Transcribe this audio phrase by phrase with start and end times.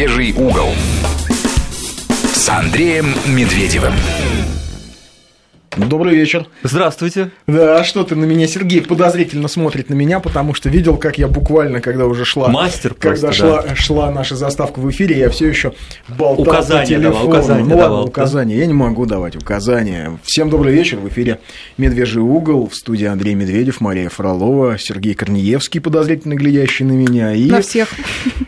[0.00, 0.74] «Медвежий угол»
[2.32, 3.92] с Андреем Медведевым.
[5.76, 6.46] Добрый вечер.
[6.64, 7.30] Здравствуйте.
[7.46, 11.28] Да, что ты на меня, Сергей, подозрительно смотрит на меня, потому что видел, как я
[11.28, 12.48] буквально, когда уже шла...
[12.48, 13.76] Мастер Когда просто, шла, да.
[13.76, 15.72] шла наша заставка в эфире, я все еще
[16.08, 17.28] болтал Указания по давал, телефону.
[17.28, 18.08] указания ну ладно, давал, да?
[18.10, 18.58] указания.
[18.58, 20.18] Я не могу давать указания.
[20.24, 20.98] Всем добрый вечер.
[20.98, 21.38] В эфире
[21.78, 22.68] «Медвежий угол».
[22.68, 27.32] В студии Андрей Медведев, Мария Фролова, Сергей Корнеевский, подозрительно глядящий на меня.
[27.32, 27.90] И На всех.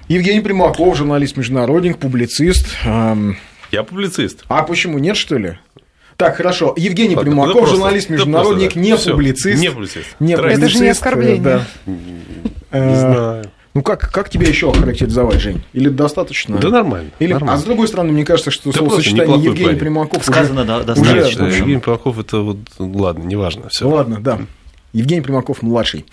[0.08, 2.66] Евгений Примаков, журналист-международник, публицист.
[2.84, 4.44] Я публицист.
[4.48, 5.58] А почему нет, что ли?
[6.16, 6.74] Так, хорошо.
[6.76, 8.84] Евгений Ладно, да Примаков, просто- журналист, международник, просто, да.
[8.84, 9.60] не Всё, публицист.
[9.62, 10.06] не публицист.
[10.20, 10.58] Не Здрасте.
[10.58, 11.42] Это же не публицист, оскорбление.
[11.42, 11.66] да.
[11.86, 11.94] Не
[12.70, 13.44] Э, знаю.
[13.74, 15.62] Ну как, как тебя еще охарактеризовать, Жень?
[15.72, 16.58] Или достаточно?
[16.58, 17.10] Да нормально.
[17.18, 17.54] Или, нормально.
[17.54, 19.78] а с другой стороны, мне кажется, что Да словосочетание Евгений парень.
[19.78, 20.68] Примаков Сказано уже...
[20.68, 21.48] да, уже- достаточно.
[21.48, 23.68] Да, Евгений Пахов, это вот, ладно, неважно.
[23.70, 23.84] Все.
[23.88, 24.40] Ну ладно, да.
[24.92, 26.04] Евгений Примаков младший.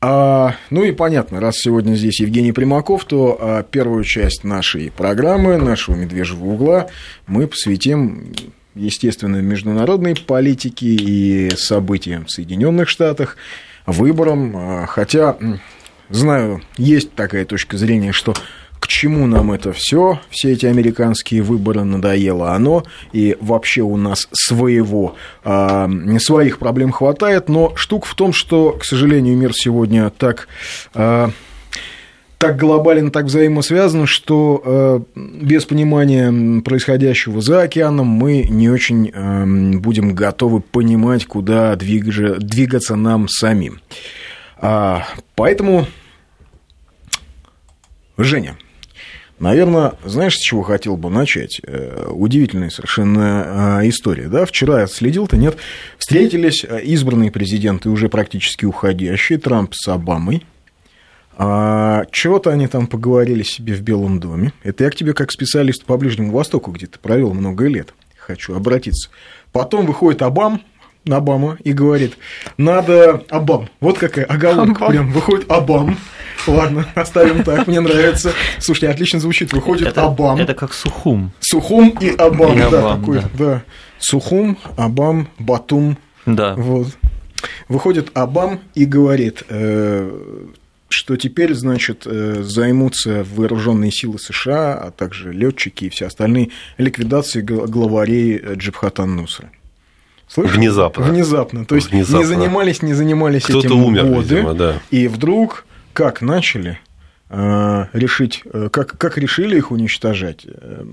[0.00, 5.56] А, ну и понятно, раз сегодня здесь Евгений Примаков, то а, первую часть нашей программы,
[5.56, 6.88] нашего медвежьего угла,
[7.28, 8.32] мы посвятим,
[8.74, 13.36] естественно, международной политике и событиям в Соединенных Штатах,
[13.86, 14.56] выборам.
[14.56, 15.36] А, Хотя,
[16.08, 18.34] знаю, есть такая точка зрения, что
[18.84, 24.28] к чему нам это все, все эти американские выборы надоело оно, и вообще у нас
[24.32, 30.48] своего, а, своих проблем хватает, но штука в том, что, к сожалению, мир сегодня так
[30.92, 31.30] а,
[32.44, 39.76] так глобален, так взаимосвязан, что э, без понимания происходящего за океаном мы не очень э,
[39.78, 43.80] будем готовы понимать, куда двиг- двигаться нам самим.
[44.58, 45.06] А,
[45.36, 45.86] поэтому,
[48.18, 48.58] Женя,
[49.40, 51.60] Наверное, знаешь, с чего хотел бы начать?
[51.66, 54.28] Э, Удивительная совершенно э, история.
[54.28, 54.46] Да?
[54.46, 55.56] Вчера я следил, то нет.
[55.98, 60.44] Встретились э, избранные президенты, уже практически уходящие, Трамп с Обамой.
[61.36, 64.52] А чего-то они там поговорили себе в Белом доме.
[64.62, 67.94] Это я к тебе как специалист по Ближнему Востоку, где ты провел много лет.
[68.16, 69.10] Хочу обратиться.
[69.52, 70.62] Потом выходит Обам,
[71.08, 72.16] Обама и говорит,
[72.56, 73.68] надо Обам.
[73.80, 74.90] Вот какая оговорка Обам.
[74.90, 75.10] прям.
[75.12, 75.98] Выходит Обам.
[76.46, 78.32] Ладно, оставим так, мне нравится.
[78.58, 79.52] Слушайте, отлично звучит.
[79.52, 80.38] Выходит Это, Обам.
[80.38, 81.32] это как Сухум.
[81.40, 82.56] Сухум и Обам.
[82.56, 83.30] И да, Обам, такой, да.
[83.34, 83.62] да.
[83.98, 85.98] Сухум, Обам, Батум.
[86.26, 86.54] Да.
[86.54, 86.88] Вот.
[87.68, 90.10] Выходит Обам и говорит, э,
[90.94, 97.44] что теперь, значит, э, займутся вооруженные силы США, а также летчики и все остальные ликвидацией
[97.44, 99.50] гла- главарей э, Джабхата Нусра.
[100.28, 100.56] Слышишь?
[100.56, 101.04] Внезапно.
[101.04, 101.64] Внезапно.
[101.66, 102.18] То есть Внезапно.
[102.18, 104.80] не занимались, не занимались Кто-то этим умер, годы, видимо, да.
[104.90, 106.78] и вдруг как начали
[107.92, 110.46] решить, э, как, как решили их уничтожать?
[110.46, 110.84] Э,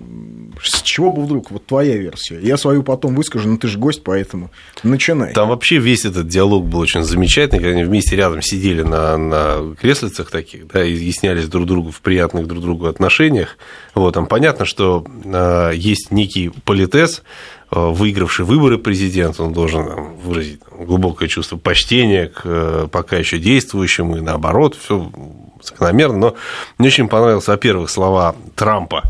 [0.63, 1.52] С чего бы вдруг?
[1.52, 2.40] Вот твоя версия.
[2.41, 4.50] Я свою потом выскажу, но ты же гость, поэтому
[4.84, 5.34] начинай.
[5.34, 9.75] Там вообще весь этот диалог был очень замечательный, когда они вместе рядом сидели на, на
[9.79, 13.58] креслицах таких, да, и изъяснялись друг другу в приятных друг другу отношениях.
[13.94, 17.23] Вот, там понятно, что э, есть некий политез,
[17.72, 23.38] э, выигравший выборы президент, он должен там, выразить глубокое чувство почтения к э, пока еще
[23.38, 25.12] действующему, и наоборот, все
[25.61, 26.17] закономерно.
[26.17, 26.35] Но
[26.77, 29.03] мне очень понравились, во-первых, слова Трампа,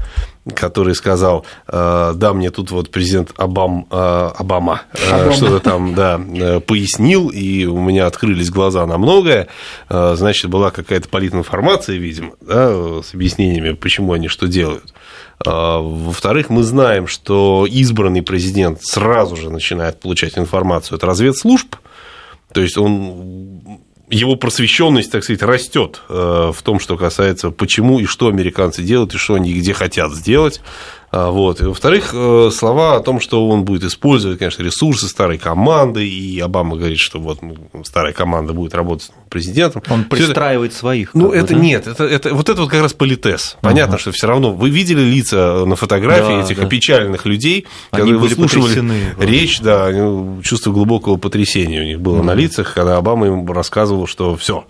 [0.56, 5.34] который сказал, э, да, мне тут вот президент Обам, э, Обама, э, Обама.
[5.34, 6.20] что-то там, да,
[6.66, 9.48] пояснил, и у меня открылись глаза на многое.
[9.90, 14.94] Значит, была какая-то политинформация, видимо, да, с объяснениями, почему они что делают.
[15.44, 21.76] Во-вторых, мы знаем, что избранный президент сразу же начинает получать информацию от разведслужб,
[22.54, 23.82] то есть он
[24.12, 29.16] его просвещенность, так сказать, растет э, в том, что касается, почему и что американцы делают,
[29.16, 30.62] и что они где хотят сделать.
[31.14, 31.60] А, Вот.
[31.62, 36.40] И, во-вторых, э, слова о том, что он будет использовать, конечно, ресурсы старой команды, и
[36.40, 39.84] Обама говорит, что вот ну, старая команда будет работать с президентом.
[39.90, 41.14] Он Всё это- пристраивает своих.
[41.14, 41.60] ну, это да?
[41.60, 43.58] нет, это, это, вот это вот как раз политес.
[43.62, 46.64] Понятно, что все равно вы видели лица на фотографии Да, этих да.
[46.66, 52.00] опечаленных людей, Они которые были выслушивали потрясены, речь, да, они- чувство глубокого потрясения у них
[52.00, 54.66] было на лицах, когда Обама им рассказывал, что все,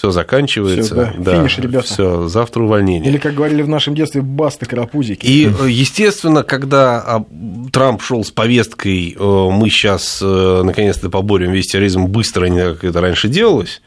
[0.00, 1.86] все заканчивается, Всё, да, финиш, ребята.
[1.86, 3.10] все, завтра увольнение.
[3.10, 5.26] Или, как говорили в нашем детстве, баста карапузики.
[5.26, 7.24] И, э, естественно, когда а,
[7.70, 12.98] Трамп шел с повесткой, э, мы сейчас наконец-то поборем весь терроризм быстро, не как это
[13.02, 13.82] раньше делалось,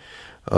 [0.45, 0.56] э,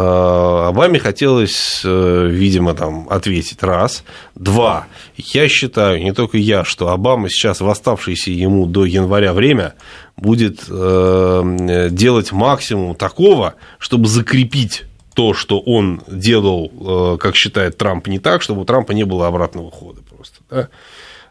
[0.68, 4.04] Обаме хотелось, э, видимо, там, ответить раз.
[4.36, 4.88] Два.
[5.16, 9.76] Я считаю, не только я, что Обама сейчас в оставшееся ему до января время
[10.18, 14.84] будет э, делать максимум такого, чтобы закрепить
[15.16, 16.72] то, что он делал,
[17.16, 20.36] э, как считает Трамп, не так, чтобы у Трампа не было обратного хода просто.
[20.50, 20.70] Да?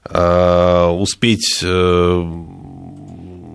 [0.07, 2.33] А, Успеть э,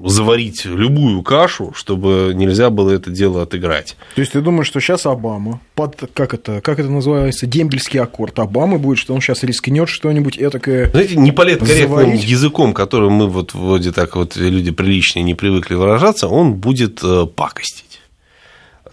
[0.05, 3.97] заварить любую кашу, чтобы нельзя было это дело отыграть.
[4.15, 8.39] То есть ты думаешь, что сейчас Обама под как это как это называется дембельский аккорд
[8.39, 10.89] Обамы будет, что он сейчас рискнет что-нибудь этакое.
[10.91, 12.23] Знаете, неполиткорректным заварить?
[12.23, 17.25] языком, которым мы вот вроде так вот люди приличные не привыкли выражаться, он будет э,
[17.25, 17.88] пакостить.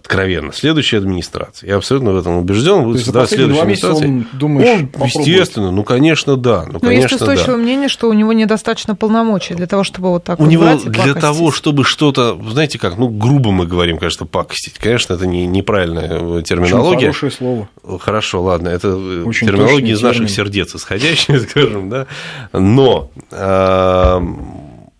[0.07, 0.53] Откровенно.
[0.53, 1.67] Следующая администрация.
[1.67, 2.83] Я абсолютно в этом убежден.
[2.83, 4.07] Будет есть за да, последние два следующая администрация.
[4.07, 6.63] он, думаешь, Он, естественно, ну, конечно, да.
[6.65, 7.63] Ну, Но есть конечно, устойчивое да.
[7.63, 10.85] мнение, что у него недостаточно полномочий для того, чтобы вот так У вот него брать
[10.85, 11.21] и для пакостить.
[11.21, 14.75] того, чтобы что-то, знаете как, ну, грубо мы говорим, конечно, пакостить.
[14.79, 17.07] Конечно, это не, неправильная э, Очень терминология.
[17.07, 17.69] хорошее слово.
[17.99, 20.35] Хорошо, ладно, это э, Очень терминология из наших термин.
[20.35, 22.07] сердец исходящая, скажем, да.
[22.53, 24.21] Но э,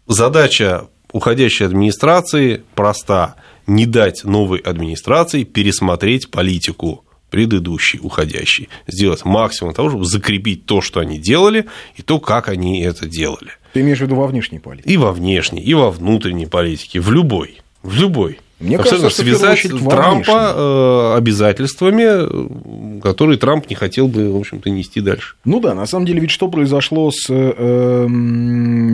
[0.07, 0.83] задача
[1.13, 3.35] уходящей администрации проста:
[3.67, 11.01] не дать новой администрации пересмотреть политику предыдущей, уходящей, сделать максимум того, чтобы закрепить то, что
[11.01, 11.65] они делали,
[11.95, 13.51] и то, как они это делали.
[13.73, 14.93] Ты имеешь в виду во внешней политике?
[14.93, 18.39] И во внешней, и во внутренней политике, в любой, в любой.
[18.59, 24.69] Мне Абсолютно кажется, связать Трампа э, обязательствами, э, которые Трамп не хотел бы, в общем-то,
[24.71, 25.35] нести дальше.
[25.45, 28.07] Ну да, на самом деле, ведь что произошло с э,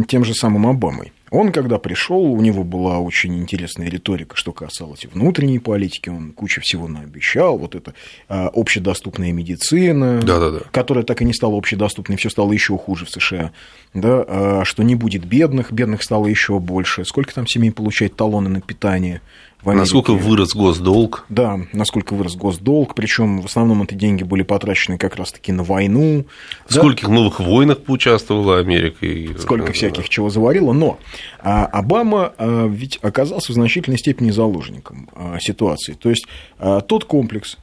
[0.07, 1.13] тем же самым Обамой?
[1.33, 6.61] Он, когда пришел, у него была очень интересная риторика, что касалось внутренней политики, он кучу
[6.61, 7.95] всего наобещал, вот это
[8.29, 10.59] а, общедоступная медицина, Да-да-да.
[10.71, 13.51] которая так и не стала общедоступной, все стало еще хуже в США,
[13.95, 18.49] да, а, что не будет бедных, бедных стало еще больше, сколько там семей получает талоны
[18.49, 19.21] на питание
[19.63, 19.95] в Америке?
[19.95, 21.25] Насколько вырос госдолг?
[21.29, 26.25] Да, насколько вырос госдолг, причем в основном эти деньги были потрачены как раз-таки на войну.
[26.67, 29.05] В да, скольких новых войнах поучаствовала Америка?
[29.05, 29.37] И...
[29.37, 29.73] сколько Да.
[29.73, 30.99] всяких чего заварила, но
[31.39, 35.93] а, Обама а, ведь оказался в значительной степени заложником а, ситуации.
[35.93, 36.25] То есть
[36.87, 37.57] тот комплекс,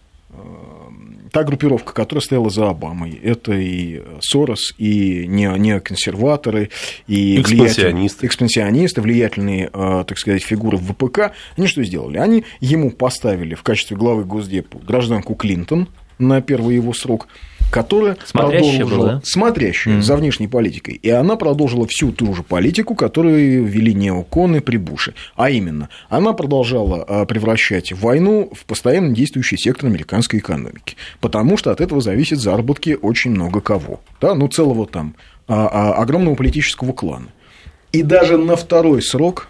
[1.31, 6.71] та группировка, которая стояла за Обамой, это и Сорос, и не- неоконсерваторы,
[7.07, 7.83] и Экспансионисты.
[7.93, 11.33] влиятельные- экспансионисты, влиятельные, а, так сказать, фигуры в ВПК.
[11.57, 12.19] Они что сделали?
[12.19, 15.89] Они ему поставили в качестве главы Госдепу гражданку Клинтон
[16.19, 17.29] на первый его срок,
[17.71, 19.21] которая Смотрящая продолжила, была, да?
[19.25, 20.03] смотрящая Мгм.
[20.03, 20.95] за внешней политикой.
[20.95, 25.15] И она продолжила всю ту же политику, которую вели неоконы при Буше.
[25.37, 30.97] А именно, она продолжала а, превращать войну в постоянно действующий сектор американской экономики.
[31.21, 34.01] Потому что от этого зависят заработки очень много кого.
[34.21, 34.35] Да?
[34.35, 35.15] Ну, целого там
[35.47, 37.29] а, а, огромного политического клана.
[37.93, 39.49] И даже на второй срок,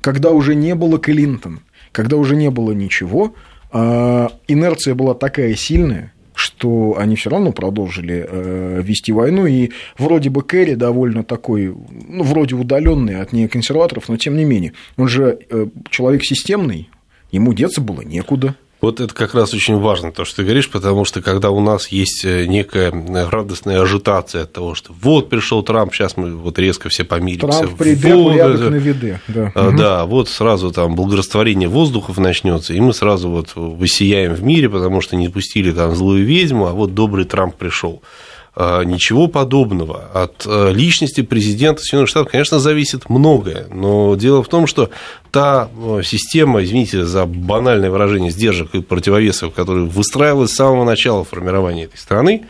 [0.00, 1.60] когда уже не было Клинтон,
[1.92, 3.34] когда уже не было ничего,
[3.72, 10.42] инерция была такая сильная, что они все равно продолжили э, вести войну, и вроде бы
[10.42, 11.74] Керри довольно такой,
[12.08, 16.88] ну, вроде удаленный от неоконсерваторов, но тем не менее, он же э, человек системный,
[17.30, 18.56] ему деться было некуда.
[18.80, 21.88] Вот это как раз очень важно, то, что ты говоришь, потому что когда у нас
[21.88, 22.90] есть э, некая
[23.30, 27.46] радостная ажитация от того, что вот пришел Трамп, сейчас мы вот резко все помиримся.
[27.60, 29.20] Трамп придет, вот порядок это- на виде.
[29.28, 29.52] Да.
[29.54, 29.76] А, Мгм.
[29.76, 35.02] Да, вот сразу там благорастворение воздухов начнется, и мы сразу вот высияем в мире, потому
[35.02, 38.00] что не пустили там злую ведьму, а вот добрый Трамп пришел.
[38.62, 40.10] А, Ничего подобного.
[40.12, 44.90] От э, личности президента Соединенных Штатов, конечно, зависит многое, но дело в том, что
[45.30, 51.24] та э, система, извините за банальное выражение, сдержек и противовесов, которая выстраивалась с самого начала
[51.24, 52.48] формирования этой страны,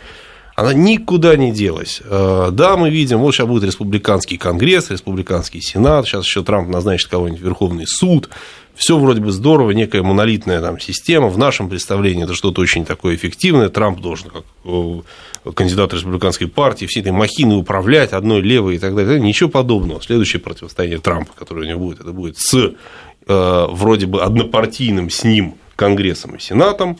[0.57, 2.03] она никуда не делась.
[2.05, 7.09] Э, Да, мы видим, вот сейчас будет республиканский конгресс, республиканский сенат, сейчас еще Трамп назначит
[7.09, 8.31] кого-нибудь в Верховный суд.
[8.75, 11.29] Все вроде бы здорово, некая монолитная там система.
[11.29, 13.69] В нашем представлении это что-то очень такое эффективное.
[13.69, 18.95] Трамп должен, как э, кандидат республиканской партии, всей этой махиной управлять, одной левой и так
[18.95, 19.21] далее.
[19.21, 20.01] Ничего подобного.
[20.01, 25.25] Следующее противостояние Трампа, которое у него будет, это будет с э, вроде бы однопартийным с
[25.25, 26.99] ним Конгрессом и Сенатом.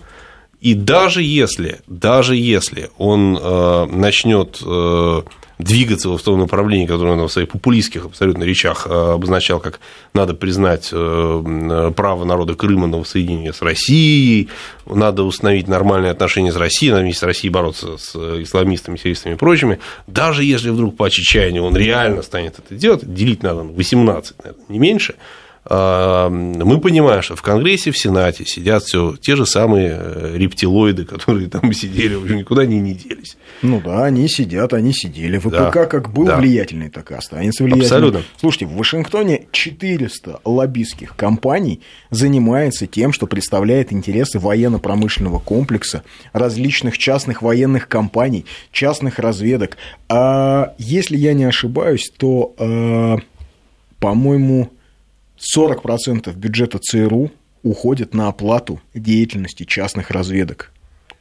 [0.61, 5.23] И даже если, даже если он э, начнет э,
[5.61, 9.81] двигаться в том направлении, которое он в своих популистских абсолютно речах э, обозначал, как
[10.15, 14.49] надо признать э, право народа Крыма на воссоединение с Россией,
[14.87, 19.37] надо установить нормальные отношения с Россией, надо вместе с Россией бороться с исламистами, сиристами и
[19.37, 24.35] прочими, даже если вдруг по чаяния он реально станет это делать, делить надо на 18,
[24.39, 25.15] наверное, не меньше,
[25.71, 31.49] мы понимаем, что в Конгрессе, в Сенате сидят все те же самые э, рептилоиды, которые
[31.49, 33.37] там сидели, уже никуда они не делись.
[33.63, 35.39] Ну да, они сидят, они сидели.
[35.39, 36.39] ВПК Да, как был да.
[36.39, 37.87] влиятельный, так и останется влиятельным.
[37.87, 38.23] Абсолютно.
[38.39, 47.43] Слушайте, в Вашингтоне 400 лоббистских компаний занимается тем, что представляет интересы военно-промышленного комплекса, различных частных
[47.43, 49.77] военных компаний, частных разведок.
[50.09, 53.19] А если я не ошибаюсь, то, э,
[54.01, 54.71] по-моему,
[55.57, 57.31] 40% бюджета ЦРУ
[57.63, 60.73] уходит на оплату деятельности частных разведок.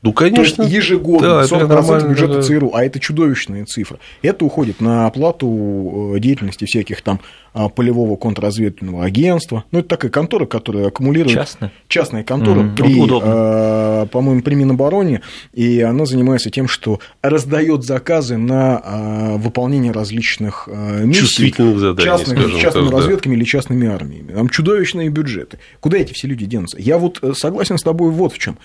[0.02, 0.64] Ну, То есть конечно.
[0.64, 2.42] ежегодно Да, это 40% нормально, бюджета да.
[2.42, 4.00] ЦРУ, а это чудовищная цифра.
[4.22, 7.20] Это уходит на оплату э, деятельности всяких там
[7.52, 9.66] а, полевого контрразведывательного агентства.
[9.72, 11.34] Ну, это такая контора, которая аккумулирует...
[11.34, 11.72] Частная?
[11.88, 12.76] Частная контора Мгм.
[12.76, 15.22] при, э, по-моему, при Минобороне,
[15.54, 22.06] и она занимается тем, что раздает заказы на э, выполнение различных э, миссий Чувствительных заданий,
[22.06, 22.98] частными, скажем частными так, да.
[23.00, 24.32] разведками или частными армиями.
[24.32, 25.60] Там чудовищные бюджеты.
[25.80, 26.78] Куда эти все люди денутся?
[26.80, 28.58] Я вот э, согласен с тобой вот в чем.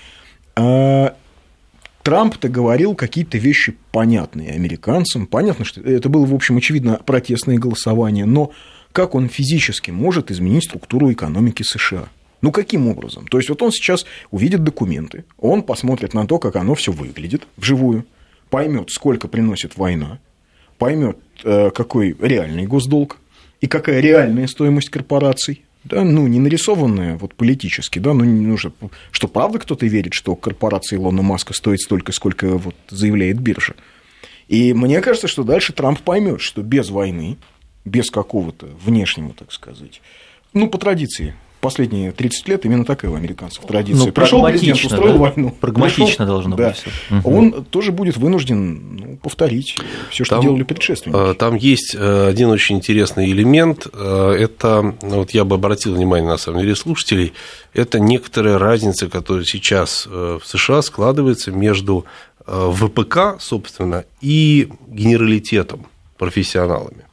[2.05, 5.27] Трамп-то говорил какие-то вещи понятные американцам.
[5.27, 8.27] Понятно, что это было, в общем, очевидно, протестное голосование.
[8.27, 8.53] Но
[8.93, 12.09] как он физически может изменить структуру экономики США?
[12.43, 13.27] Ну, каким образом?
[13.27, 17.47] То есть, вот он сейчас увидит документы, он посмотрит на то, как оно все выглядит
[17.57, 18.05] вживую,
[18.51, 20.19] поймет, сколько приносит война,
[20.77, 23.17] поймет, э, какой реальный госдолг
[23.63, 25.64] и какая реальная стоимость корпораций.
[25.85, 28.73] Да, ну, не нарисованная вот политически, да, ну, не нужно,
[29.11, 33.75] что правда кто-то верит, что корпорация Илона Маска стоит столько, сколько вот заявляет биржа.
[34.49, 37.37] И мне кажется, что дальше Трамп поймет, что без войны,
[37.85, 40.01] без какого-то внешнего, так сказать,
[40.55, 44.07] ну, по традиции, последние 30 лет именно такая у американцев традиция.
[44.07, 45.19] Ну, Пришел президент, прагматично, устроил да?
[45.19, 45.51] войну.
[45.61, 46.69] Прагматично Пришёл, должно да.
[46.69, 46.85] быть.
[47.11, 47.35] Мгм.
[47.35, 49.77] Он тоже будет вынужден ну, повторить
[50.11, 51.31] все, что Там, делали предшественники.
[51.31, 53.87] э, Там есть э, один очень интересный элемент.
[53.93, 57.33] э, Это, ну, вот я бы обратил внимание, на самом деле, слушателей,
[57.73, 62.05] это некоторая разница, которая сейчас в США складывается между
[62.47, 65.87] ВПК, собственно, и генералитетом,
[66.19, 67.04] профессионалами.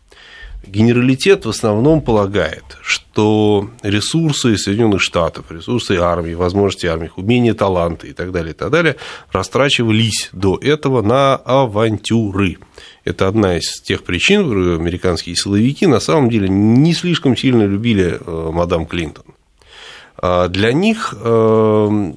[0.66, 8.14] Генералитет в основном полагает, что ресурсы Соединенных Штатов, ресурсы армии, возможности армии, умения, таланты и
[8.14, 8.96] так далее, и так далее,
[9.32, 12.58] растрачивались до этого на авантюры.
[13.04, 18.50] Это одна из тех причин, американские силовики на самом деле не слишком сильно любили э,
[18.54, 19.26] мадам Клинтон.
[20.18, 22.14] А Для них э,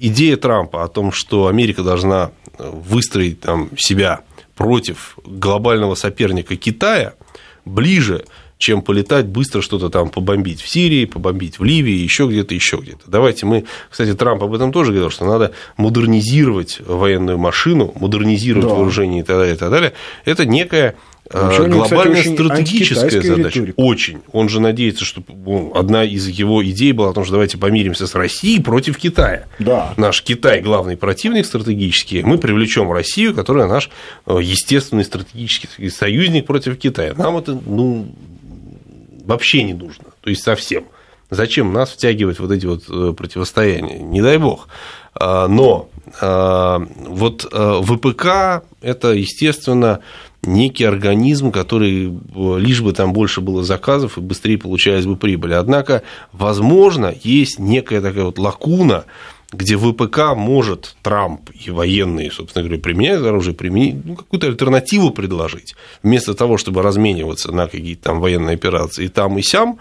[0.00, 4.20] идея Трампа о том, что Америка должна выстроить там, себя
[4.56, 7.14] против глобального соперника Китая,
[7.64, 8.24] ближе,
[8.58, 13.02] чем полетать быстро что-то там побомбить в Сирии, побомбить в Ливии, еще где-то, еще где-то.
[13.08, 18.74] Давайте мы, кстати, Трамп об этом тоже говорил, что надо модернизировать военную машину, модернизировать Да.
[18.74, 19.92] вооружение и так далее, и так далее.
[20.24, 20.94] Это некая
[21.32, 23.60] Вообще кстати, глобальная очень стратегическая задача.
[23.60, 23.74] риторика.
[23.76, 24.20] Очень.
[24.32, 28.06] Он же надеется, что ну, одна из его идей была о том, что давайте помиримся
[28.06, 29.46] с Россией против Китая.
[29.58, 29.94] Да.
[29.96, 33.90] Наш Китай главный противник стратегический, мы привлечем Россию, которая наш
[34.26, 37.14] э, естественный стратегический союзник против Китая.
[37.16, 38.14] Нам это ну,
[39.24, 40.84] вообще не нужно, то есть совсем.
[41.30, 43.98] Зачем нас втягивать вот эти вот э, противостояния?
[43.98, 44.68] Не дай бог.
[45.14, 45.88] А, Но
[46.20, 50.00] а, вот э, ВПК– это, естественно,
[50.44, 55.54] некий организм, который э, лишь бы там больше было заказов и быстрее получалась бы прибыль.
[55.54, 59.04] Однако, возможно, есть некая такая вот лакуна,
[59.52, 65.74] где ВПК может Трамп и военные, собственно говоря, применяют оружие, применить, ну, какую-то альтернативу предложить.
[66.02, 69.78] Вместо того, чтобы размениваться на какие-то там военные операции и там, и сям,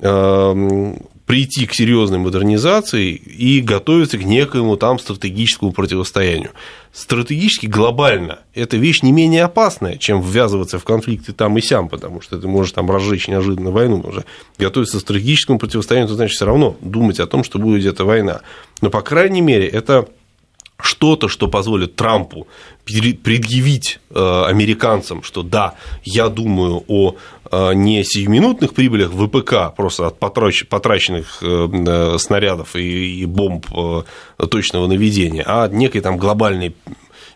[0.00, 0.98] эм,
[1.32, 6.50] прийти к серьезной модернизации и готовиться к некоему там стратегическому противостоянию.
[6.92, 12.20] Стратегически, глобально, эта вещь не менее опасная, чем ввязываться в конфликты там и сям, потому
[12.20, 14.02] что ты можешь там разжечь неожиданно войну.
[14.06, 14.26] Уже
[14.58, 18.42] готовиться к стратегическому противостоянию, это значит все равно думать о том, что будет где-то война.
[18.82, 20.08] Но, по крайней мере, это
[20.82, 22.46] что-то, что позволит Трампу
[22.84, 27.14] предъявить э, американцам, что да, я думаю о
[27.50, 33.66] э, не сиюминутных прибылях ВПК, просто от потрач- потраченных э, снарядов и, бомб
[34.50, 36.74] точного наведения, а от некой там глобальной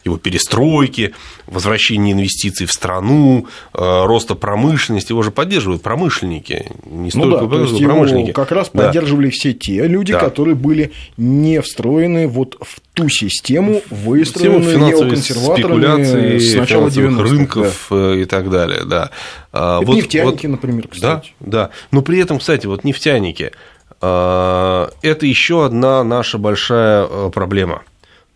[0.07, 1.15] его перестройки,
[1.47, 5.13] возвращения инвестиций в страну, э, роста промышленности.
[5.13, 8.33] Его же поддерживают промышленники, не Ну столько да, то есть промышленники.
[8.33, 8.87] как раз Да.
[8.87, 10.21] поддерживали все те люди, Да.
[10.21, 17.23] которые были не встроены вот в ту систему, выстроенную неоконсерваторами с начала финансовых 90-х.
[17.31, 19.11] рынков э, и так далее, да.
[19.53, 21.33] А, Это нефтяники, например, кстати.
[21.41, 21.71] Да, да.
[21.91, 23.53] Но при этом, кстати, вот нефтяники,
[24.01, 27.83] а, это еще одна наша большая э, проблема.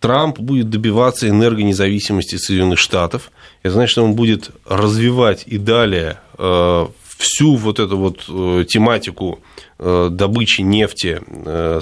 [0.01, 3.31] Трамп будет добиваться энергонезависимости Соединенных Штатов.
[3.63, 6.87] Это значит, что он будет развивать и далее э,
[7.19, 9.41] всю вот эту вот э, тематику
[9.79, 11.21] э, добычи нефти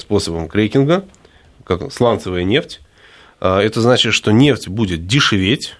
[0.01, 1.05] способом крекинга,
[1.65, 2.81] как сланцевая нефть.
[3.41, 5.77] Это значит, что нефть будет дешеветь.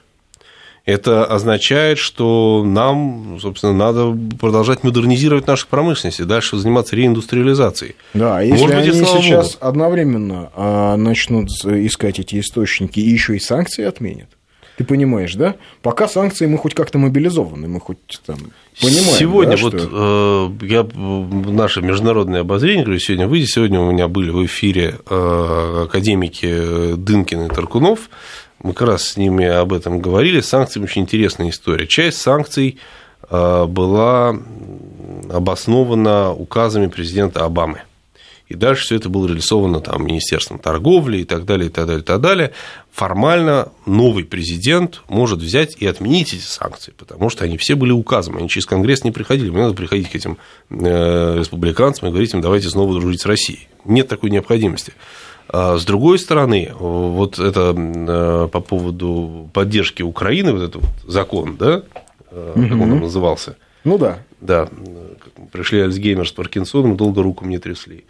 [0.89, 7.95] Это означает, что нам, собственно, надо продолжать модернизировать нашу промышленность и дальше заниматься реиндустриализацией.
[8.15, 9.67] Да, а если Может быть, они сейчас богу.
[9.67, 14.31] одновременно а, начнут искать эти источники и еще и санкции отменят,
[14.79, 15.57] Ты понимаешь, да?
[15.83, 18.39] Пока санкции мы хоть как-то мобилизованы, мы хоть там
[18.81, 19.15] понимаем.
[19.19, 20.53] Сегодня да, вот что...
[20.63, 20.89] э, я
[21.53, 27.43] наше международное обозрение, говорю, сегодня выйдет, сегодня у меня были в эфире э, академики Дынкин
[27.43, 28.09] и Таркунов,
[28.63, 30.41] мы как раз с ними об этом говорили.
[30.41, 31.87] С санкциями очень интересная история.
[31.87, 32.79] Часть санкций
[33.31, 34.37] э, была
[35.31, 37.83] обоснована указами президента Обамы.
[38.49, 42.01] И дальше все это было реализовано там, Министерством торговли и так далее, и так далее,
[42.01, 42.53] и так далее.
[42.93, 48.39] Формально новый президент может взять и отменить эти санкции, потому что они все были указом,
[48.39, 49.51] они через Конгресс не приходили.
[49.51, 50.39] Мне надо приходить к этим
[50.71, 53.69] э, республиканцам и говорить им, давайте снова дружить с Россией.
[53.85, 54.95] Нет такой необходимости.
[55.49, 61.57] А с другой стороны, вот это э, по поводу поддержки Украины, вот этот вот закон,
[61.57, 61.83] да,
[62.31, 62.69] угу.
[62.69, 63.57] как он назывался?
[63.85, 64.19] Ну да.
[64.41, 64.69] Да,
[65.51, 68.05] пришли Альцгеймер с Паркинсоном, долго руку мне трясли.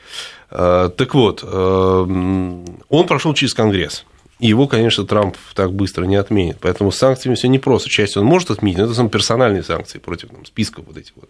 [0.51, 4.05] Так вот, он прошел через Конгресс.
[4.39, 6.59] И его, конечно, Трамп так быстро не отменит.
[6.61, 7.89] Поэтому с санкциями все непросто.
[7.89, 11.29] Часть он может отменить, но это самые персональные санкции против там, списков вот этих вот.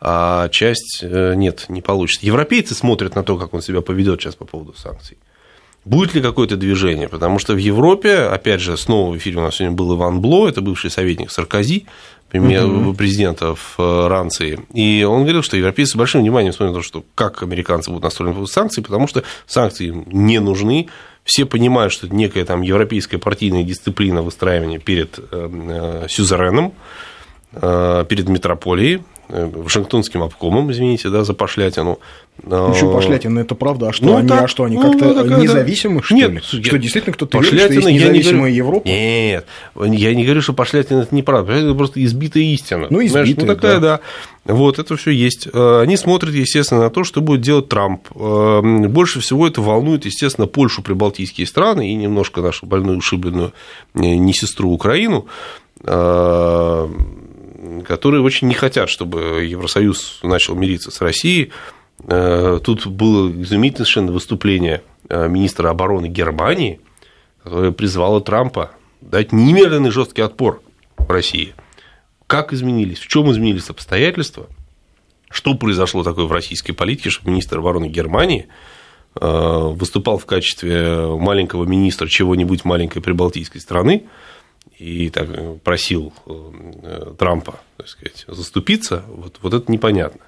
[0.00, 2.24] А часть э, нет, не получится.
[2.24, 5.18] Европейцы смотрят на то, как он себя поведет сейчас по поводу санкций.
[5.84, 7.08] Будет ли какое-то движение?
[7.08, 10.48] Потому что в Европе, опять же, снова в эфире у нас сегодня был Иван Бло,
[10.48, 11.86] это бывший советник Саркози,
[12.30, 14.60] президента Франции.
[14.72, 18.04] И он говорил, что европейцы с большим вниманием смотрят на то, что как американцы будут
[18.04, 20.88] настроены против санкций, потому что санкции им не нужны.
[21.22, 26.74] Все понимают, что это некая там европейская партийная дисциплина выстраивания перед э, сюзереном,
[27.52, 31.98] э, перед метрополией, э, Вашингтонским обкомом, извините, да, за пошлятину.
[32.42, 33.88] Еще пошлятина, это правда.
[33.88, 36.40] А что ну, они, так, а что они как-то ну, такая, независимы, что Нет, ли?
[36.40, 38.86] Что действительно кто-то верит, что есть независимая не Европа?
[38.88, 41.52] Нет, я не говорю, что пошлятина это неправда.
[41.52, 42.88] Это просто избитая истина.
[42.90, 44.00] Ну, избитая, ну, такая, да.
[44.44, 44.52] да.
[44.52, 45.48] Вот, это все есть.
[45.54, 48.08] Они смотрят, естественно, на то, что будет делать Трамп.
[48.12, 53.52] Больше всего это волнует, естественно, Польшу, прибалтийские страны и немножко нашу больную, ушибленную
[53.94, 55.26] не сестру Украину
[57.82, 61.52] которые очень не хотят, чтобы Евросоюз начал мириться с Россией.
[62.06, 66.80] Э, тут было изумительное совершенно выступление э, министра обороны Германии,
[67.42, 70.62] которое призвало Трампа дать немедленный жесткий отпор
[71.08, 71.54] России.
[72.26, 74.46] Как изменились, в чем изменились обстоятельства,
[75.30, 78.48] что произошло такое в российской политике, что министр обороны Германии
[79.20, 84.04] э, выступал в качестве маленького министра чего-нибудь маленькой прибалтийской страны,
[84.78, 86.12] и так просил
[87.18, 90.20] Трампа, так сказать, заступиться, вот, вот это непонятно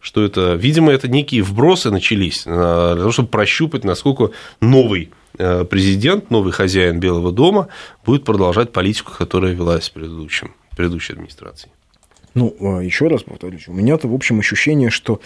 [0.00, 6.30] что это, видимо, это некие вбросы начались для того, чтобы прощупать, насколько новый э, президент,
[6.30, 7.68] новый хозяин Белого дома
[8.04, 11.70] будет продолжать политику, которая велась в предыдущем, предыдущей администрации.
[12.34, 15.20] Ну, а, еще раз повторюсь, у меня-то, в общем, ощущение, что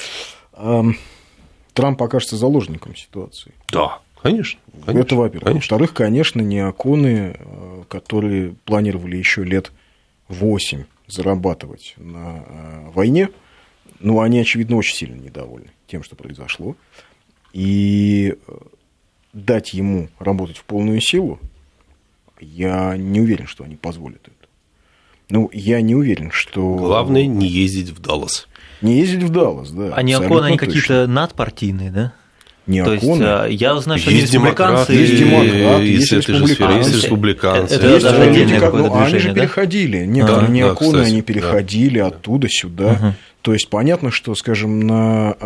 [0.55, 0.83] э,
[1.73, 3.53] Трамп окажется заложником ситуации.
[3.71, 4.61] Да, конечно.
[4.85, 5.55] конечно это во-первых.
[5.55, 9.71] Во-вторых, конечно, неоконы, э, которые планировали еще лет
[10.29, 13.29] 8 зарабатывать на э, войне,
[14.01, 16.77] ну, они, очевидно, очень сильно недовольны тем, что произошло.
[17.53, 18.53] И э,
[19.33, 21.39] дать ему работать в полную силу,
[22.41, 24.49] я не уверен, что они позволят это.
[25.31, 26.75] Ну, я не уверен, что...
[26.75, 28.49] Главное, не ездить в Даллас.
[28.83, 29.95] Не ездить в Даллас, да.
[29.95, 32.13] А не окон, они какие-то надпартийные, да?
[32.67, 34.93] Не То есть, а, я знаю, что есть республиканцы...
[34.93, 36.79] Есть демократы, есть, есть республиканцы.
[36.79, 37.75] Есть республиканцы.
[37.75, 39.35] Это, есть даже люди, как, ну, они же да?
[39.35, 40.07] переходили.
[40.07, 42.07] Некоторые да, неоконы, да, они переходили да.
[42.07, 42.93] оттуда сюда.
[42.93, 43.15] Угу.
[43.43, 45.37] То есть, понятно, что, скажем, на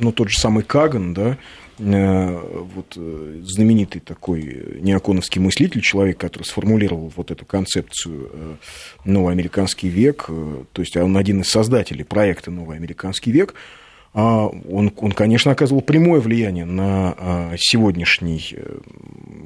[0.00, 1.38] ну, тот же самый Каган, да,
[1.78, 8.58] вот знаменитый такой неоконовский мыслитель, человек, который сформулировал вот эту концепцию
[9.04, 13.85] «Новый американский век», то есть он один из создателей проекта «Новый американский век», а
[14.22, 18.78] он, он, конечно, оказывал прямое влияние на а, сегодняшний э,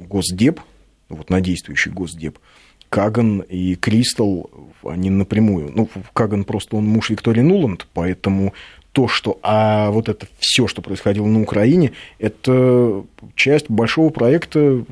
[0.07, 0.61] Госдеп,
[1.09, 2.39] вот на действующий Госдеп.
[2.87, 4.49] Каган и Кристал,
[4.83, 5.71] они напрямую.
[5.75, 8.53] Ну, Каган просто он муж Виктории Нуланд, поэтому
[8.93, 13.03] то, что а вот это все, что происходило на Украине, это
[13.35, 14.85] часть большого проекта,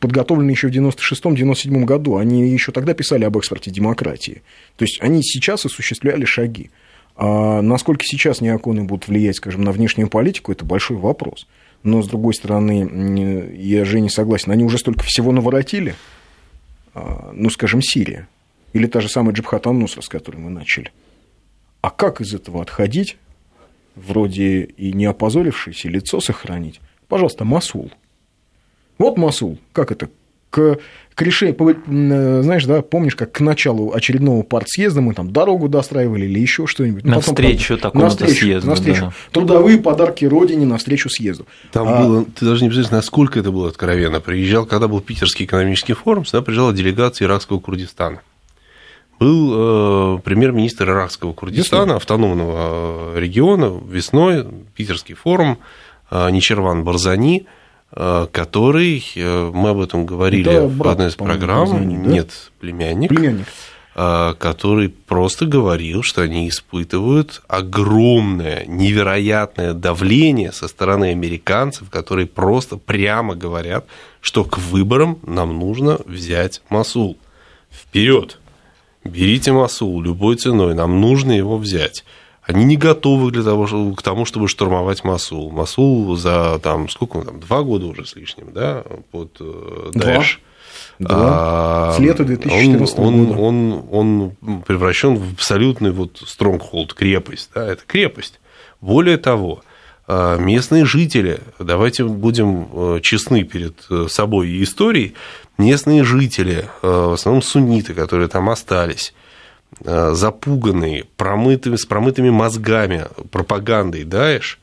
[0.00, 2.16] подготовленный еще в 96-97 году.
[2.16, 4.42] Они еще тогда писали об экспорте демократии.
[4.76, 6.70] То есть они сейчас осуществляли шаги.
[7.16, 11.46] А насколько сейчас неоконы будут влиять, скажем, на внешнюю политику, это большой вопрос.
[11.82, 15.94] Но, с другой стороны, я же не согласен, они уже столько всего наворотили,
[16.94, 18.26] а, ну, скажем, Сирия,
[18.72, 20.92] или та же самая Джабхат Нусра, с которой мы начали.
[21.82, 23.18] А как из этого отходить,
[23.94, 26.80] вроде и не опозорившись, и лицо сохранить?
[27.08, 27.90] Пожалуйста, Масул.
[28.96, 30.08] Вот Масул, как это
[30.54, 30.78] к
[31.14, 36.24] к решению, э, знаешь, да, помнишь, как к началу очередного партсъезда мы там дорогу достраивали
[36.24, 37.04] или еще что-нибудь.
[37.04, 38.68] На встречу такому съезду.
[38.68, 39.00] На встречу.
[39.02, 39.12] Да.
[39.30, 41.46] Трудовые подарки Родине на встречу съезду.
[41.70, 42.02] Там а...
[42.02, 44.20] было, ты даже не представляешь, насколько это было откровенно.
[44.20, 48.20] Приезжал, когда был Питерский экономический форум, сюда приезжала делегация иракского Курдистана.
[49.20, 51.96] Был э, премьер-министр иракского Курдистана, весной.
[51.98, 55.58] автономного э, региона, весной, Питерский форум,
[56.10, 57.46] э, Ничерван Барзани–
[58.32, 62.10] который, э, мы об этом говорили Это в одной из программ, звонит, да?
[62.10, 63.46] нет, племянник, племянник,
[63.94, 72.78] э, который просто говорил, что они испытывают огромное, невероятное давление со стороны американцев, которые просто
[72.78, 73.86] прямо говорят,
[74.20, 77.16] что к выборам нам нужно взять Масул.
[77.70, 78.38] Вперед!
[79.04, 82.04] Берите Масул любой ценой, нам нужно его взять.
[82.46, 85.50] Они не готовы для того, к тому, чтобы штурмовать Масул.
[85.50, 90.40] Масул за там, сколько там, два года уже с лишним, да, под э, Даэш.
[90.98, 91.08] Да.
[91.10, 93.40] А, с лета 2014 он, года.
[93.40, 97.50] Он, он, он превращен в абсолютный вот стронгхолд, крепость.
[97.54, 98.40] Да, это крепость.
[98.82, 99.62] Более того,
[100.06, 105.14] а, местные жители, давайте будем э, честны перед э, собой и историей,
[105.56, 109.14] местные жители, в основном сунниты, которые там остались,
[109.82, 114.58] запуганные, промытыми, с промытыми мозгами пропагандой Даиш,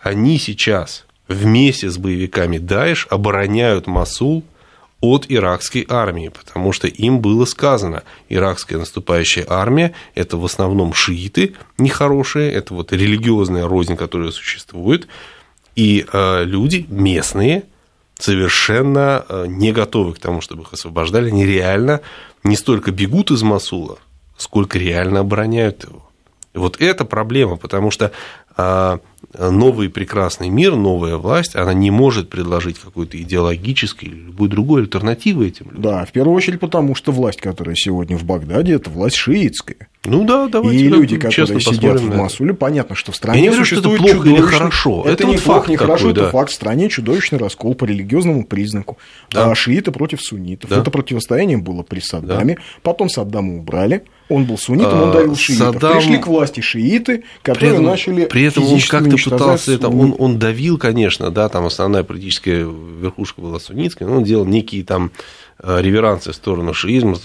[0.00, 4.44] они сейчас вместе с боевиками Даиш обороняют Масул
[5.00, 11.54] от иракской армии, потому что им было сказано, иракская наступающая армия– это в основном шииты
[11.78, 15.06] нехорошие, это вот религиозная рознь, которая существует,
[15.74, 17.64] и э, люди местные
[18.18, 22.00] совершенно э, не готовы к тому, чтобы их освобождали, они реально
[22.42, 23.98] не столько бегут из Масула,
[24.36, 26.02] сколько реально обороняют его.
[26.54, 28.12] И вот это проблема, потому что
[28.56, 29.00] а,
[29.38, 35.48] новый прекрасный мир, новая власть, она не может предложить какой-то идеологической или любой другой альтернативы
[35.48, 35.82] этим людям.
[35.82, 39.88] Да, в первую очередь потому, что власть, которая сегодня в Багдаде, это власть шиитская.
[40.06, 40.84] Ну да, давайте.
[40.84, 43.90] И люди, которые сидят в Масуле, понятно, что в стране Я не говорю, что это
[43.90, 45.02] плохо или хорошо.
[45.02, 46.22] Это, это не вот плохо, не хорошо, да.
[46.22, 46.50] это факт.
[46.50, 48.96] В стране чудовищный раскол по религиозному признаку.
[49.30, 49.50] Да.
[49.50, 50.70] А шииты против суннитов.
[50.70, 50.80] Да.
[50.80, 52.54] Это противостояние было при Саддаме.
[52.54, 52.60] Да.
[52.82, 54.04] Потом Саддама убрали.
[54.28, 55.74] Он был суннитом, он а, давил шиитов.
[55.74, 55.98] Саддам...
[55.98, 60.14] Пришли к власти шииты, которые при этом, начали При этом он как-то пытался это, он,
[60.18, 65.12] он давил, конечно, да, там основная политическая верхушка была суннитская, но он делал некие там
[65.58, 67.16] Э, реверансы в сторону шиизма.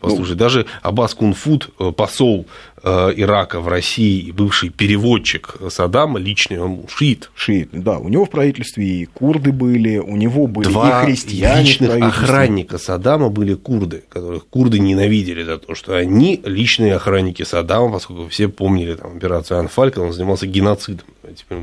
[0.00, 2.46] Послушай, ну, даже Аббас Кунфут, э, посол
[2.82, 7.30] э, Ирака в России бывший переводчик Саддама, личный, он шиит.
[7.34, 7.98] Шиит, да.
[7.98, 12.78] У него в правительстве и курды были, у него были Два и христиане личных охранника
[12.78, 18.48] Саддама были курды, которых курды ненавидели за то, что они личные охранники Саддама, поскольку все
[18.48, 21.06] помнили там, операцию Анфаль, когда он занимался геноцидом.
[21.36, 21.58] Теперь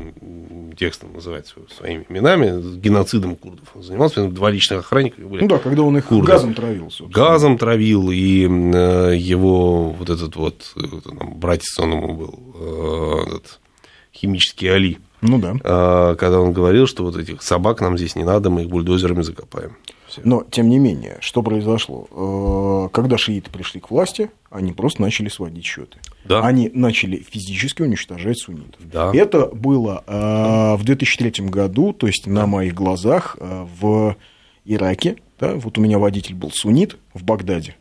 [0.76, 3.68] текстом называть своими именами, геноцидом курдов.
[3.74, 5.42] Он занимался, два личных охранника были.
[5.42, 6.26] Ну да, когда он их курды.
[6.26, 6.90] газом травил.
[6.90, 7.12] Собственно.
[7.12, 13.60] Газом травил, и э, его вот этот вот, там, братец он ему был, э, этот,
[14.12, 14.98] химический Али.
[15.20, 15.54] Ну да.
[15.62, 19.22] Э, когда он говорил, что вот этих собак нам здесь не надо, мы их бульдозерами
[19.22, 19.76] закопаем.
[20.12, 20.20] Все.
[20.24, 22.88] Но, тем не менее, что произошло?
[22.92, 25.98] Когда шииты пришли к власти, они просто начали сводить счеты.
[26.26, 26.42] Да.
[26.42, 28.80] Они начали физически уничтожать суннитов.
[28.80, 29.10] Да.
[29.14, 30.04] Это было
[30.78, 34.16] в 2003 году, то есть на моих глазах в
[34.66, 37.74] Ираке, да, вот у меня водитель был суннит в Багдаде,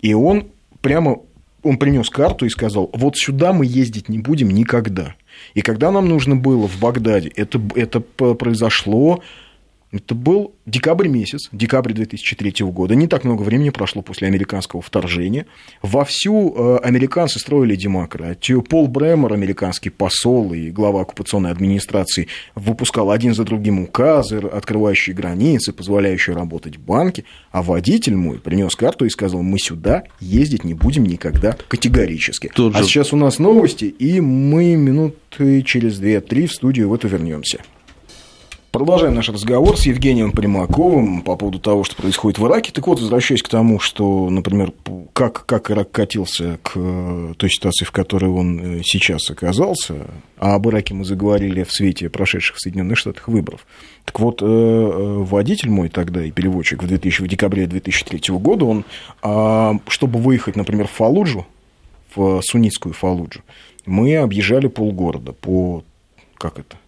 [0.00, 0.46] и он
[0.80, 1.18] прямо
[1.62, 5.14] он принес карту и сказал, вот сюда мы ездить не будем никогда.
[5.54, 9.22] И когда нам нужно было в Багдаде, это, это произошло
[9.92, 12.94] это был декабрь месяц, декабрь 2003 года.
[12.94, 15.44] Не так много времени прошло после американского вторжения.
[15.82, 18.62] Вовсю э, американцы строили демократию.
[18.62, 25.74] Пол Бремер, американский посол и глава оккупационной администрации, выпускал один за другим указы, открывающие границы,
[25.74, 27.26] позволяющие работать банки.
[27.50, 32.50] А водитель мой принес карту и сказал, мы сюда ездить не будем никогда категорически.
[32.54, 37.08] Тут а сейчас у нас новости, и мы минуты через 2-3 в студию в эту
[37.08, 37.60] вернемся.
[38.72, 42.72] Продолжаем наш разговор с Евгением Примаковым по поводу того, что происходит в Ираке.
[42.72, 44.72] Так вот, возвращаясь к тому, что, например,
[45.12, 50.06] как, как Ирак катился к э, той ситуации, в которой он э, сейчас оказался,
[50.38, 53.66] а об Ираке мы заговорили в свете прошедших в Соединенных Штатах выборов.
[54.06, 58.86] Так вот, э, водитель мой тогда и переводчик в, 2000, в декабре 2003 года, он,
[59.20, 61.46] а, чтобы выехать, например, в Фалуджу,
[62.14, 63.42] в суннитскую Фалуджу,
[63.84, 65.84] мы объезжали полгорода по,
[66.38, 66.78] как это,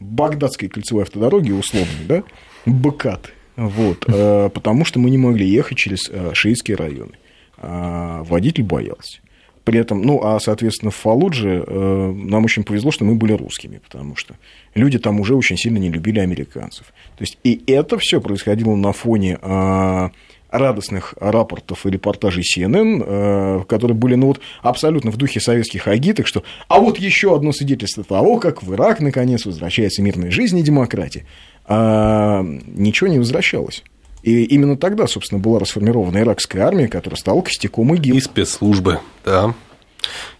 [0.00, 2.22] багдадской кольцевой автодороги условной, да,
[2.66, 7.12] БКАТ, вот, э, потому что мы не могли ехать через э, шиитские районы.
[7.58, 9.20] А водитель боялся.
[9.64, 13.78] При этом, ну, а, соответственно, в Фалудже э, нам очень повезло, что мы были русскими,
[13.78, 14.36] потому что
[14.74, 16.86] люди там уже очень сильно не любили американцев.
[17.16, 20.10] То есть, и это все происходило на фоне а,
[20.50, 26.42] радостных рапортов и репортажей CNN, которые были ну, вот, абсолютно в духе советских агиток, что
[26.68, 31.26] а вот еще одно свидетельство того, как в Ирак наконец возвращается мирная жизнь и демократия.
[31.66, 33.84] А ничего не возвращалось.
[34.22, 38.16] И именно тогда, собственно, была расформирована иракская армия, которая стала костяком ИГИЛ.
[38.16, 39.54] И спецслужбы, да.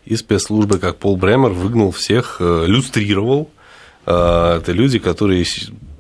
[0.05, 3.51] И спецслужбы, как Пол Бремер, выгнал всех, э, люстрировал.
[4.07, 5.45] Э, это люди, которые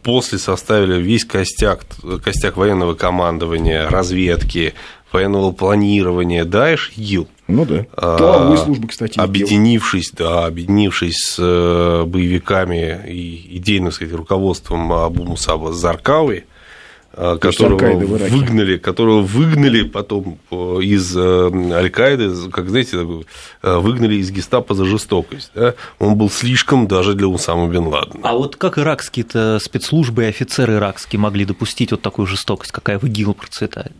[0.02, 1.84] после составили весь костяк,
[2.22, 4.74] костяк военного командования, разведки,
[5.12, 7.28] военного планирования, Даиш, ИГИЛ.
[7.48, 7.84] Ну да.
[8.16, 9.18] Тыловые службы, кстати.
[9.18, 16.49] Объединившись, да, объединившись с э, боевиками и идейным, сказать, руководством Абу Мусаба Заркауи, Э,
[17.40, 23.06] которого выгнали, которого выгнали потом э, из э, Аль-Каиды, как знаете,
[23.62, 25.50] выгнали из гестапо за жестокость.
[25.54, 25.74] Да?
[25.98, 28.20] Он был слишком даже для Усама бен Ладена.
[28.22, 33.04] А вот как иракские-то спецслужбы и офицеры иракские могли допустить вот такую жестокость, какая в
[33.04, 33.92] ИГИЛ процветает?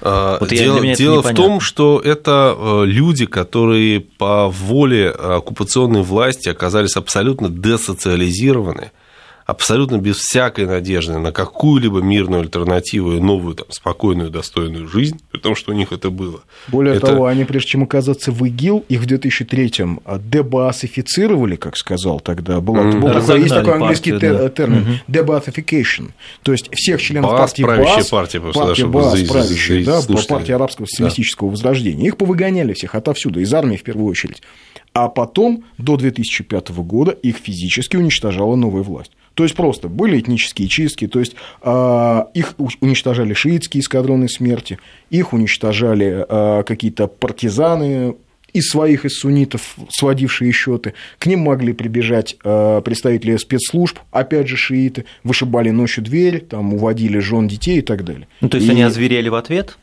[0.00, 7.48] Вот дело дело в том, что это люди, которые по воле оккупационной власти оказались абсолютно
[7.48, 8.92] десоциализированы
[9.48, 15.40] абсолютно без всякой надежды на какую-либо мирную альтернативу и новую, там, спокойную, достойную жизнь, при
[15.40, 16.42] том, что у них это было.
[16.68, 17.06] Более это...
[17.06, 22.82] того, они, прежде чем оказаться в ИГИЛ, их в 2003-м дебаасифицировали, как сказал тогда, была,
[22.82, 23.00] mm-hmm.
[23.00, 24.48] был, есть такой английский партию, да.
[24.50, 25.12] термин, mm-hmm.
[25.12, 26.10] дебаасификation,
[26.42, 31.48] то есть всех членов БАС, партии БАС, партия, партия БАС, правящая, да, партия арабского социалистического
[31.48, 31.52] да.
[31.52, 34.42] возрождения, их повыгоняли всех отовсюду, из армии в первую очередь.
[34.92, 39.12] А потом, до 2005 года, их физически уничтожала новая власть.
[39.38, 45.32] То есть просто были этнические чистки, то есть э, их уничтожали шиитские эскадроны смерти, их
[45.32, 48.16] уничтожали э, какие-то партизаны
[48.52, 50.94] из своих, из суннитов, сводившие счеты.
[51.20, 57.20] К ним могли прибежать э, представители спецслужб, опять же шииты, вышибали ночью дверь, там, уводили
[57.20, 58.26] жен детей и так далее.
[58.40, 58.72] Ну, то есть и...
[58.72, 59.78] они озверели в ответ?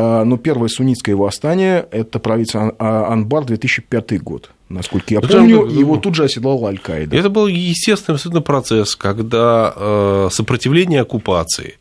[0.00, 5.98] Но ну, первое суннитское восстание– это провинция Анбар, 2005 год насколько я помню, и его
[5.98, 7.16] тут же оседлала Аль-Каида.
[7.16, 11.78] Это был естественный абсолютно процесс, когда э, сопротивление оккупации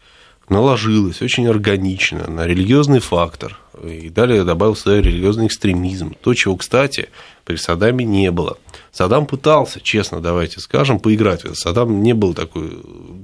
[0.50, 7.10] наложилось очень органично на религиозный фактор, и далее добавился религиозный экстремизм, то, чего, кстати,
[7.46, 8.58] при Саддаме не было.
[8.92, 11.44] Саддам пытался, честно, давайте скажем, поиграть.
[11.54, 12.80] Саддам не был такой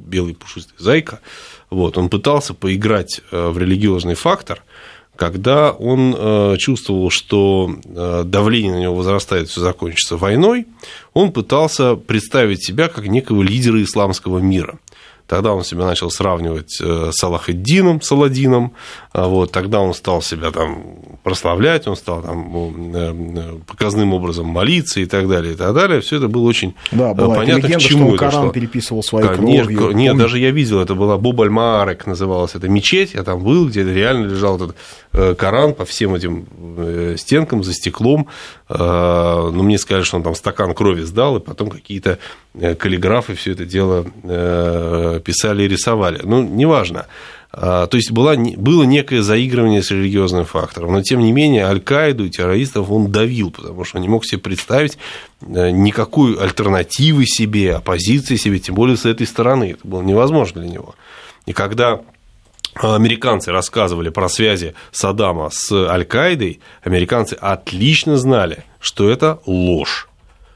[0.05, 1.19] белый пушистый зайка,
[1.71, 4.63] вот, он пытался поиграть э, в религиозный фактор–
[5.15, 10.67] когда он э, чувствовал, что э, давление на него возрастает, все закончится войной,
[11.13, 14.80] он пытался представить себя как некого лидера исламского мира.
[15.28, 18.74] Тогда он себя начал сравнивать э, с Аллахеддином, Саладином,
[19.12, 25.00] а вот, тогда он стал себя там прославлять, он стал там ну, показным образом молиться
[25.00, 26.02] и так далее, и так далее.
[26.02, 28.52] Все это было очень да, была понятно, легенда, к чему что это Коран шло.
[28.52, 29.96] переписывал своей Конечно, кровью.
[29.98, 30.24] Нет, Помню?
[30.24, 34.28] даже я видел, это была Боб Маарек называлась эта мечеть, я там был, где реально
[34.28, 36.46] лежал этот Коран по всем этим
[37.18, 38.28] стенкам, за стеклом.
[38.68, 42.20] Но ну, мне сказали, что он там стакан крови сдал, и потом какие-то
[42.78, 44.06] каллиграфы все это дело
[45.19, 46.21] писали и рисовали.
[46.23, 47.08] Ну, неважно.
[47.58, 50.91] А, то есть была, было некое заигрывание с религиозным фактором.
[50.91, 54.39] Но, тем не менее, Аль-Каиду и террористов он давил, потому что он не мог себе
[54.39, 54.97] представить
[55.41, 59.71] э, никакой альтернативы себе, оппозиции себе, тем более с этой стороны.
[59.71, 60.95] Это было невозможно для него.
[61.45, 62.01] И когда
[62.73, 70.10] американцы рассказывали про связи Саддама с Аль-Каидой, американцы отлично знали, что это ложь,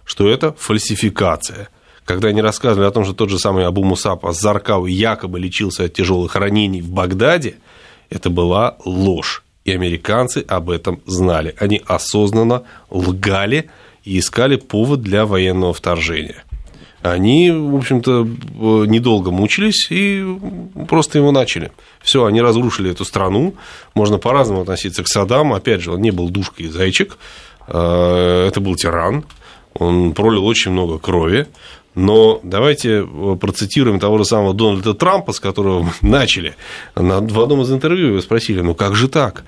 [0.04, 1.70] что это фальсификация–
[2.10, 5.94] когда они рассказывали о том, что тот же самый Абу Мусаб Заркау якобы лечился от
[5.94, 7.58] тяжелых ранений в Багдаде,
[8.10, 9.44] это была ложь.
[9.64, 11.54] И американцы об этом знали.
[11.60, 13.70] Они осознанно лгали
[14.04, 16.44] и искали повод для военного вторжения.
[17.04, 18.28] Они, в общем-то,
[18.88, 20.26] недолго мучились и
[20.88, 21.72] просто его начали.
[22.02, 23.54] Все, они разрушили эту страну.
[23.94, 25.54] Можно по-разному относиться к Саддаму.
[25.54, 27.20] Опять же, он не был душкой и зайчик.
[27.68, 29.26] Э, это был тиран.
[29.76, 31.48] Он пролил очень много крови.
[31.96, 36.56] Но давайте э, процитируем того же самого Дональда Трампа, с которого мы начали.
[36.96, 39.44] В одном из интервью его спросили, ну как же так?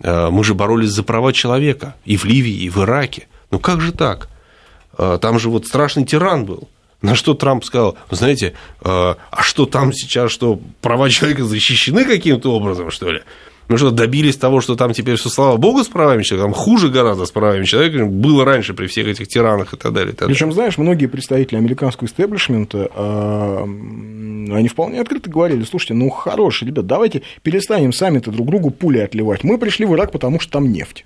[0.00, 3.28] Э, мы же боролись за права человека и в Ливии, и в Ираке.
[3.50, 4.28] Ну как же так?
[4.98, 6.68] Э, там же вот страшный тиран был.
[7.00, 12.90] На что Трамп сказал, знаете, а что там сейчас, что права человека защищены каким-то образом,
[12.90, 13.20] что ли?
[13.68, 16.90] Ну что, добились того, что там теперь все, слава богу, с правами человека, там хуже
[16.90, 20.12] гораздо с правами человека, было раньше при всех этих тиранах и так далее.
[20.12, 20.34] И так далее.
[20.34, 26.86] Причем, знаешь, многие представители американского истеблишмента, а, они вполне открыто говорили, слушайте, ну хорошие ребят,
[26.86, 29.44] давайте перестанем сами-то друг другу пули отливать.
[29.44, 31.04] Мы пришли в Ирак, потому что там нефть.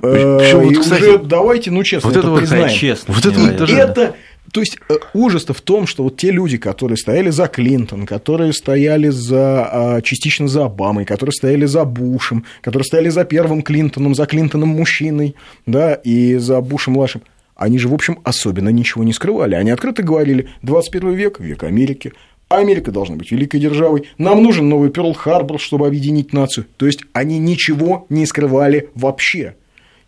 [0.00, 2.68] Причем, э, вот, кстати, уже давайте, ну честно, вот это, это признаем.
[2.68, 3.76] Честно, вот это, даже...
[3.76, 4.14] это
[4.52, 8.52] То есть э, ужас-то в том, что вот те люди, которые стояли за Клинтон, которые
[8.52, 14.14] стояли за, а, частично за Обамой, которые стояли за Бушем, которые стояли за первым Клинтоном,
[14.14, 15.34] за Клинтоном мужчиной,
[15.66, 17.22] да, и за Бушем младшим,
[17.54, 19.54] они же, в общем, особенно ничего не скрывали.
[19.54, 22.12] Они открыто говорили, 21 век– век Америки,
[22.48, 26.66] Америка должна быть великой державой, нам нужен новый Перл-Харбор, чтобы объединить нацию.
[26.76, 29.56] То есть они ничего не скрывали вообще.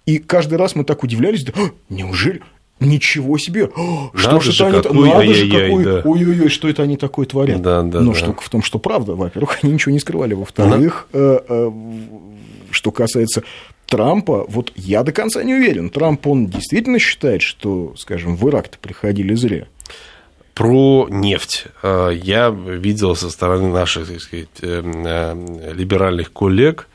[0.07, 2.41] И каждый раз мы так удивлялись, да, «А, неужели,
[2.81, 3.71] Ничего себе!
[3.77, 4.83] О, что же это они...
[4.83, 5.85] какой, Надо же какой...
[5.85, 6.03] да.
[6.05, 7.61] Ой-ой-ой, что это они такое творят?
[7.61, 8.19] Да, да, Но да.
[8.19, 10.35] штука в том, что правда, во-первых, они ничего не скрывали.
[10.35, 11.71] Во-вторых, э, э,
[12.71, 13.43] что касается
[13.87, 15.91] Трампа, вот я до конца не уверен.
[15.91, 19.67] Трамп, он действительно считает, что, скажем, в Ирак-то приходили зря.
[20.55, 21.67] Про нефть.
[21.83, 26.89] Э, Я видел со стороны наших, так сказать, э, э, либеральных коллег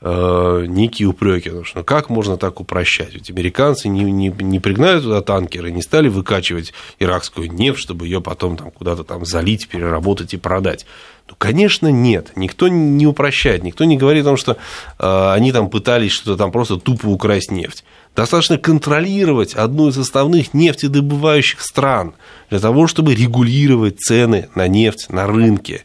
[0.00, 3.14] э, некие упреки, потому что ну, как можно так упрощать?
[3.14, 8.20] Ведь американцы не, не, не пригнали туда танкеры, не стали выкачивать иракскую нефть, чтобы ее
[8.20, 10.86] потом там куда-то там залить, переработать и продать.
[11.28, 12.32] Ну, конечно, нет.
[12.34, 14.56] Никто не упрощает, никто не говорит о том, что
[14.98, 17.84] э, они там пытались что-то там просто тупо украсть нефть.
[18.16, 22.14] Достаточно контролировать одну из составных нефтедобывающих стран
[22.50, 25.84] для того, чтобы регулировать цены на нефть на рынке.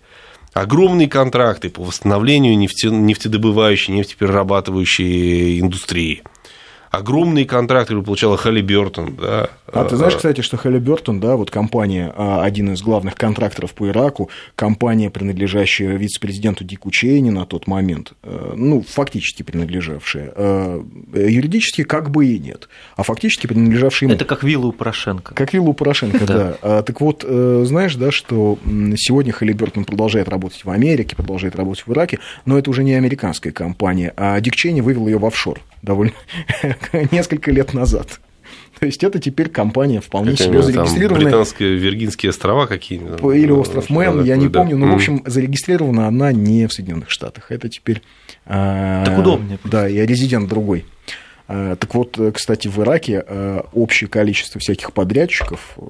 [0.55, 6.23] Огромные контракты по восстановлению нефте- нефтедобывающей, нефтеперерабатывающей индустрии.
[6.97, 9.15] Огромные контракты получала Халли Бертон.
[9.15, 13.73] Да, А ты знаешь, кстати, что Halliburton, да, вот компания, а, один из главных контракторов
[13.73, 20.81] по Ираку, компания, принадлежащая вице-президенту Дику Чейни на тот момент, э, ну, фактически принадлежавшая, э,
[21.13, 24.15] юридически как бы и нет, а фактически принадлежавшая ему.
[24.15, 25.33] Это как вилла у Порошенко.
[25.33, 26.57] Как вилла у Порошенко, да.
[26.61, 28.57] А, так вот, э, знаешь, да, что
[28.95, 33.51] сегодня Халибертон продолжает работать в Америке, продолжает работать в Ираке, но это уже не американская
[33.51, 36.13] компания, а Дик Чейни вывел ее в офшор довольно
[37.11, 38.19] несколько лет назад.
[38.79, 41.25] То есть это теперь компания вполне себе там, зарегистрированная.
[41.25, 43.35] Британские Виргинские острова какие-нибудь.
[43.35, 44.59] Или остров Мэн, я не да.
[44.59, 47.51] помню, но, в общем, зарегистрирована она не в Соединенных Штатах.
[47.51, 48.01] Это теперь...
[48.45, 49.77] а, Так удобнее просто.
[49.77, 50.85] Да, и резидент другой.
[51.47, 55.81] А, Так вот, кстати, в Ираке а, общее количество всяких подрядчиков, э,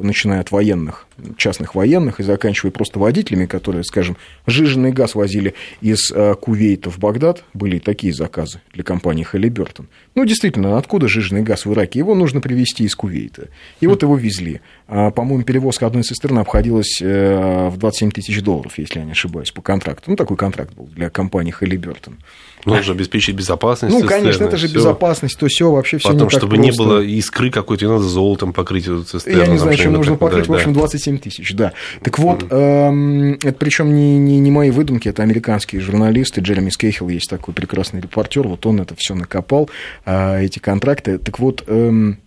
[0.00, 1.06] начиная от военных,
[1.36, 6.98] частных военных и заканчивая просто водителями, которые, скажем, жиженный газ возили из э, Кувейта в
[6.98, 9.88] Багдад, были и такие заказы для компании Халибертон.
[10.14, 11.98] Ну, действительно, откуда жиженный газ в Ираке?
[12.00, 13.48] Его нужно привезти из Кувейта.
[13.80, 14.60] И вот его везли.
[14.88, 19.50] А, по-моему, перевозка одной цистерны обходилась э, в 27 тысяч долларов, если я не ошибаюсь,
[19.50, 20.10] по контракту.
[20.10, 22.18] Ну, такой контракт был для компании Халибертон.
[22.64, 23.94] Нужно же обеспечить безопасность.
[23.94, 24.76] Ну, конечно, это же всё.
[24.76, 26.62] безопасность, то все вообще все Потом, не чтобы просто.
[26.62, 29.40] не было искры какой-то, надо золотом покрыть эту цистерну.
[29.40, 30.46] Я не знаю, чем нужно покрыть.
[30.46, 31.72] Да, в общем, 27 7 тысяч, да.
[32.02, 36.40] Так вот, эм, это причем не, не, не мои выдумки, это американские журналисты.
[36.40, 39.70] Джереми Скейхилл есть такой прекрасный репортер, вот он это все накопал,
[40.04, 41.18] э, эти контракты.
[41.18, 42.18] Так вот, эм,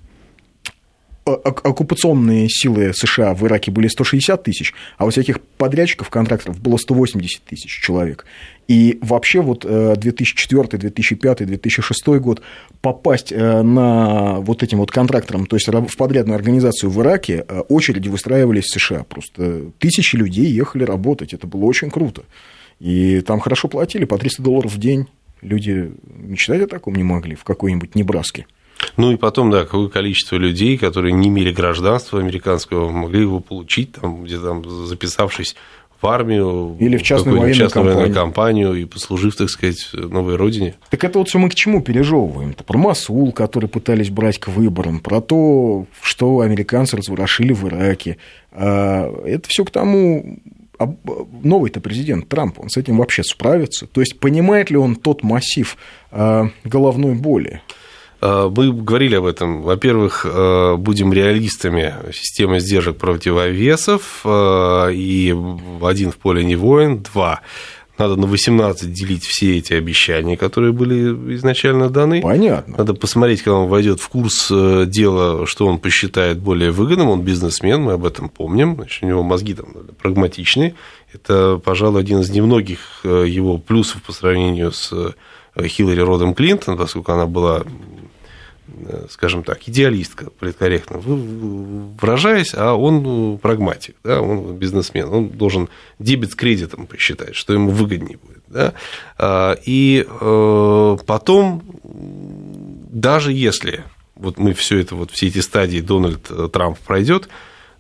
[1.26, 7.44] оккупационные силы США в Ираке были 160 тысяч, а у всяких подрядчиков, контракторов было 180
[7.44, 8.26] тысяч человек.
[8.68, 12.42] И вообще вот э, 2004, 2005, 2006 год
[12.82, 17.60] попасть э, на вот этим вот контракторам, то есть в подрядную организацию в Ираке, э,
[17.70, 19.04] очереди выстраивались в США.
[19.04, 22.24] Просто тысячи людей ехали работать, это было очень круто.
[22.80, 25.08] И там хорошо платили, по 300 долларов в день.
[25.42, 28.46] Люди мечтать о таком не могли в какой-нибудь Небраске.
[28.98, 33.94] Ну и потом, да, какое количество людей, которые не имели гражданства американского, могли его получить,
[33.94, 35.56] там, где там записавшись
[36.02, 38.74] в армию, Или в частную военную частную военную компанию.
[38.74, 40.76] компанию и послужив, так сказать, новой родине.
[40.90, 42.52] Так это вот все мы к чему пережевываем?
[42.52, 42.64] -то?
[42.64, 48.18] Про Масул, который пытались брать к выборам, про то, что американцы разворошили в Ираке.
[48.52, 50.40] А, Это все к тому,
[51.44, 53.88] новый-то президент Трамп, он с этим вообще справится?
[53.88, 55.78] То есть понимает ли он тот массив
[56.12, 57.62] а, головной боли?
[58.50, 59.62] Мы говорили об этом.
[59.62, 61.94] Во-первых, э, будем реалистами.
[62.14, 64.22] Система сдержек противовесов.
[64.24, 65.36] э, И
[65.82, 67.00] один в поле не воин.
[67.00, 67.42] Два.
[67.98, 72.22] Надо на 18 делить все эти обещания, которые были изначально даны.
[72.22, 72.76] Понятно.
[72.78, 77.10] Надо посмотреть, когда он войдет в курс э, дела, что он посчитает более выгодным.
[77.10, 78.76] Он бизнесмен, мы об этом помним.
[78.76, 79.68] Значит, у него мозги там
[80.02, 80.76] прагматичные.
[81.14, 86.78] Это, пожалуй, один из немногих э, его плюсов по сравнению с э, Хиллари Родом Клинтон,
[86.78, 87.64] поскольку она была э,
[89.10, 95.70] скажем так, идеалистка, политкорректно вы- выражаясь, а он э, прагматик, да, он бизнесмен, он должен
[96.00, 98.44] дебет с кредитом посчитать, что ему выгоднее будет.
[98.48, 98.74] Да?
[99.18, 103.84] А, И э, потом, даже если
[104.16, 107.28] вот мы все это, вот все эти стадии Дональд э, Трамп пройдет,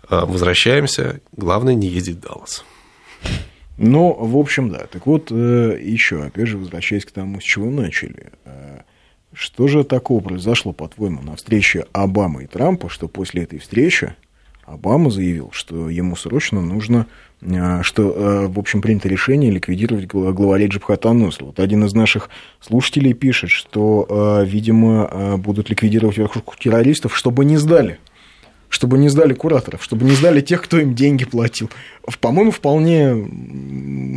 [0.09, 2.65] э, возвращаемся, главное не ездить в Даллас.
[3.77, 4.87] Ну, в общем, да.
[4.89, 8.31] Так вот, еще, опять же, возвращаясь к тому, с чего начали.
[9.35, 14.15] Э, Что же такого произошло, по-твоему, на встрече Обамы и Трампа, что после этой встречи
[14.65, 17.05] Обама заявил, что ему срочно нужно,
[17.43, 21.09] а, что, а, в общем, принято решение ликвидировать главарей Джабхата.
[21.09, 22.29] Вот один из наших
[22.61, 27.99] слушателей пишет, что, а, видимо, будут ликвидировать верхушку террористов, чтобы не сдали
[28.67, 31.69] чтобы не сдали кураторов, чтобы не сдали тех, кто им деньги платил.
[32.19, 33.15] По-моему, вполне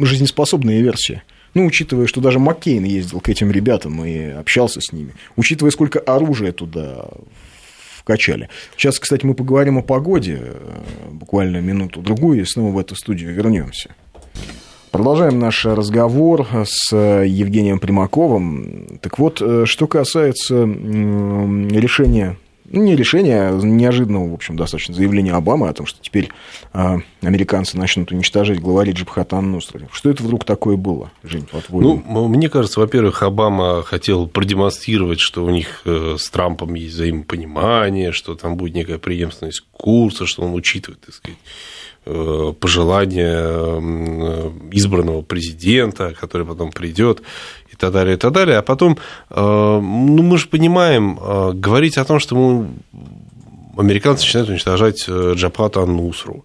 [0.05, 1.23] жизнеспособная версия.
[1.59, 5.99] Ну, учитывая, что даже Маккейн ездил к этим ребятам и общался с ними, учитывая, сколько
[5.99, 7.09] оружия туда
[7.97, 8.49] вкачали.
[8.77, 10.55] Сейчас, кстати, мы поговорим о погоде, э,
[11.11, 13.93] буквально минуту-другую, и снова в эту студию вернемся.
[14.93, 19.01] Продолжаем наш разговор с Евгением Примаковым.
[19.03, 22.37] Так вот, э, что касается решения
[22.71, 26.31] не решение, а неожиданного, в общем, достаточно заявления Обамы о том, что теперь
[26.73, 29.89] а, американцы начнут уничтожать главарей Джабхата Нусра.
[29.93, 32.03] Что это вдруг такое было, Жень, по-твоему?
[32.07, 38.13] Ну, мне кажется, во-первых, Обама хотел продемонстрировать, что у них э, с Трампом есть взаимопонимание,
[38.13, 45.23] что там будет некая преемственность курса, что он учитывает, так сказать, Э, пожелания э, избранного
[45.23, 47.23] президента, который потом придет
[47.71, 48.57] и так далее, и так далее.
[48.59, 48.97] А потом,
[49.29, 51.19] э, ну, мы же понимаем,
[51.61, 52.69] говорить о том, что мы,
[53.77, 56.45] американцы начинают уничтожать Джабхата Нусру.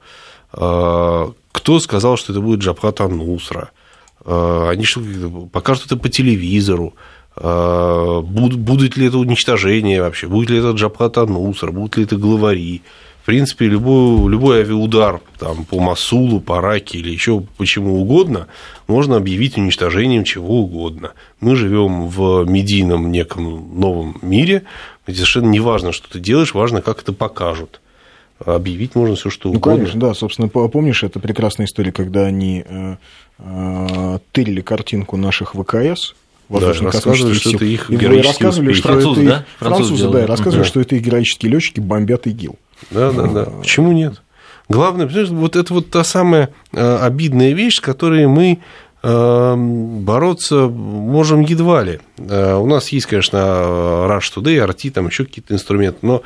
[0.51, 3.71] Кто сказал, что это будет Джабхата Нусра?
[4.25, 5.01] Они что,
[5.51, 6.93] покажут это по телевизору.
[7.35, 10.27] Будет ли это уничтожение вообще?
[10.27, 11.71] Будет ли это Джабхата Нусра?
[11.71, 12.81] Будут ли это главари?
[13.23, 18.47] В принципе, любой, любой авиаудар там, по Масулу, по Раке или еще почему угодно
[18.85, 21.13] можно объявить уничтожением чего угодно.
[21.39, 24.63] Мы живем в медийном неком новом мире,
[25.07, 27.79] где совершенно не важно, что ты делаешь, важно, как это покажут.
[28.43, 29.71] Объявить можно все что ну, угодно.
[29.71, 30.13] Ну, конечно, да.
[30.15, 32.97] Собственно, помнишь, это прекрасная история, когда они э,
[33.39, 36.13] э, тырили картинку наших ВКС,
[36.49, 39.45] да, рассказывали, что это их и рассказывали, что французы, это да?
[39.59, 40.67] Французы, французы да, рассказывали, да.
[40.67, 42.57] что это их героические летчики бомбят ИГИЛ.
[42.91, 43.45] Да, да, да.
[43.45, 44.21] Почему нет?
[44.69, 48.59] Главное, вот это вот та самая э, обидная вещь, с которой мы
[49.03, 51.99] э, бороться можем едва ли.
[52.17, 56.23] Э, у нас есть, конечно, Rush Today, RT, там еще какие-то инструменты, но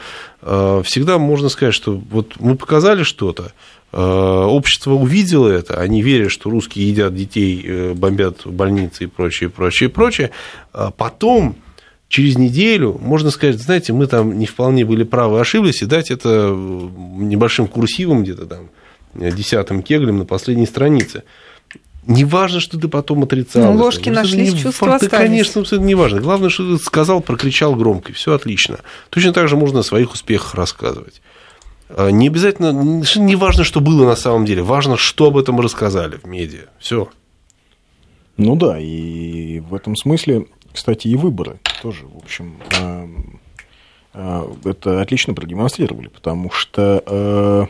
[0.84, 3.52] всегда можно сказать, что вот мы показали что-то,
[3.92, 10.32] общество увидело это, они верят, что русские едят детей, бомбят больницы и прочее, прочее, прочее.
[10.98, 11.56] Потом
[12.10, 16.50] через неделю можно сказать, знаете, мы там не вполне были правы, ошиблись, и дать это
[16.56, 18.70] небольшим курсивом где-то там,
[19.14, 21.24] десятым кеглем на последней странице.
[22.06, 23.74] Не важно, что ты потом отрицал.
[23.74, 24.22] Ну, ложки это.
[24.22, 25.12] нашлись, не, чувства остались.
[25.12, 26.22] Да, конечно, это не важно.
[26.22, 28.80] Главное, что ты сказал, прокричал громко, и все отлично.
[29.10, 31.22] Точно так же можно о своих успехах рассказывать.
[31.90, 36.16] А, не обязательно, не важно, что было на самом деле, важно, что об этом рассказали
[36.16, 36.68] в медиа.
[36.80, 37.10] Все.
[38.38, 40.46] Ну да, и в этом смысле
[40.78, 43.10] кстати, и выборы тоже, в общем, а,
[44.14, 47.04] а, это отлично продемонстрировали, потому что...
[47.08, 47.66] Э,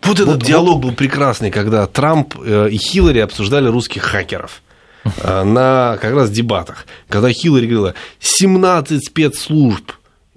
[0.00, 4.62] вот, этот вот, диалог был прекрасный, когда Трамп э, и Хиллари обсуждали русских хакеров
[5.04, 9.92] э, на как раз дебатах, когда Хиллари говорила, 17 спецслужб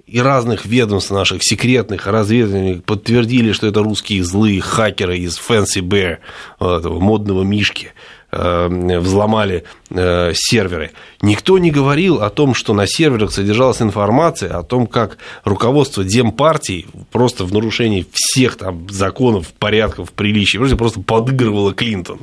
[0.06, 6.18] и разных ведомств наших, секретных, разведывательных, подтвердили, что это русские злые хакеры из Fancy Bear,
[6.60, 7.92] этого модного мишки.
[8.34, 10.92] Э, взломали э, серверы.
[11.20, 16.86] Никто не говорил о том, что на серверах содержалась информация о том, как руководство Демпартии
[17.10, 22.20] просто в нарушении всех там законов, порядков, приличий просто подыгрывало Клинтон.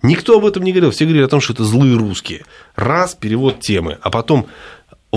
[0.00, 0.90] Никто об этом не говорил.
[0.90, 2.46] Все говорили о том, что это злые русские.
[2.74, 3.98] Раз, перевод темы.
[4.00, 4.46] А потом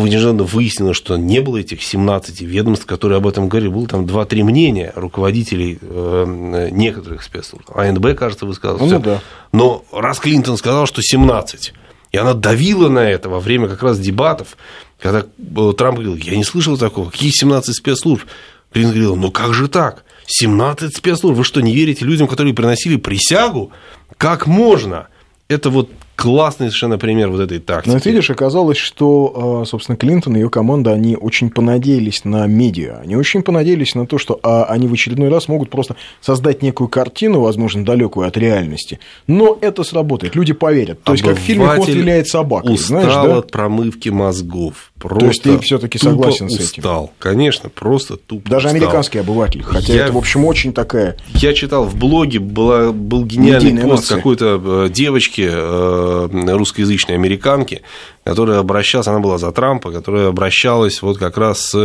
[0.03, 3.71] неожиданно выяснилось, что не было этих 17 ведомств, которые об этом говорили.
[3.71, 7.71] Было там 2-3 мнения руководителей э, некоторых спецслужб.
[7.73, 8.85] АНБ, кажется, высказал.
[8.85, 9.21] Ну, да.
[9.53, 11.73] Но раз Клинтон сказал, что 17,
[12.11, 14.57] и она давила на это во время как раз дебатов,
[14.99, 18.25] когда э, Трамп говорил, я не слышал такого, какие 17 спецслужб?
[18.73, 20.03] Клинтон говорил, ну как же так?
[20.27, 23.71] 17 спецслужб, вы что, не верите людям, которые приносили присягу?
[24.17, 25.07] Как можно?
[25.47, 27.93] Это вот классный совершенно пример вот этой тактики.
[27.93, 32.99] Но, видишь, оказалось, что, а, собственно, Клинтон и ее команда, они очень понадеялись на медиа.
[33.03, 36.87] Они очень понадеялись на то, что а, они в очередной раз могут просто создать некую
[36.87, 38.99] картину, возможно, далекую от реальности.
[39.27, 41.01] Но это сработает, люди поверят.
[41.03, 42.65] То есть, как в фильме «Хвост виляет собака».
[42.65, 43.37] Устал знаешь, да?
[43.37, 44.91] от промывки мозгов.
[44.99, 46.63] Просто То есть, ты все таки согласен с этим?
[46.63, 47.13] устал.
[47.19, 48.81] Конечно, просто тупо Даже устал.
[48.81, 49.61] американский обыватель.
[49.61, 50.03] Хотя я...
[50.05, 51.17] это, в общем, очень такая...
[51.33, 57.81] Я читал в блоге, была, был гениальный пост какой-то э, девочки э, русскоязычной американки,
[58.23, 61.75] которая обращалась, она была за Трампа, которая обращалась вот как раз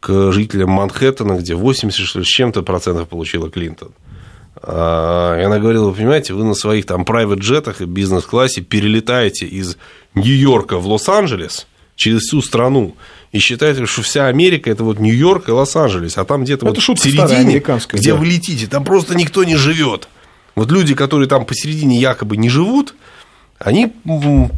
[0.00, 3.90] к жителям Манхэттена, где 80 с чем-то процентов получила Клинтон.
[4.62, 9.46] А, и она говорила, вы понимаете, вы на своих там private джетах и бизнес-классе перелетаете
[9.46, 9.76] из
[10.14, 11.66] Нью-Йорка в Лос-Анджелес,
[11.96, 12.94] через всю страну
[13.32, 16.96] и считаете, что вся Америка это вот Нью-Йорк и Лос-Анджелес, а там где-то вот в
[16.96, 17.58] середине,
[17.92, 18.18] где да.
[18.18, 20.08] вы летите, там просто никто не живет.
[20.54, 22.94] Вот люди, которые там посередине якобы не живут,
[23.58, 23.92] они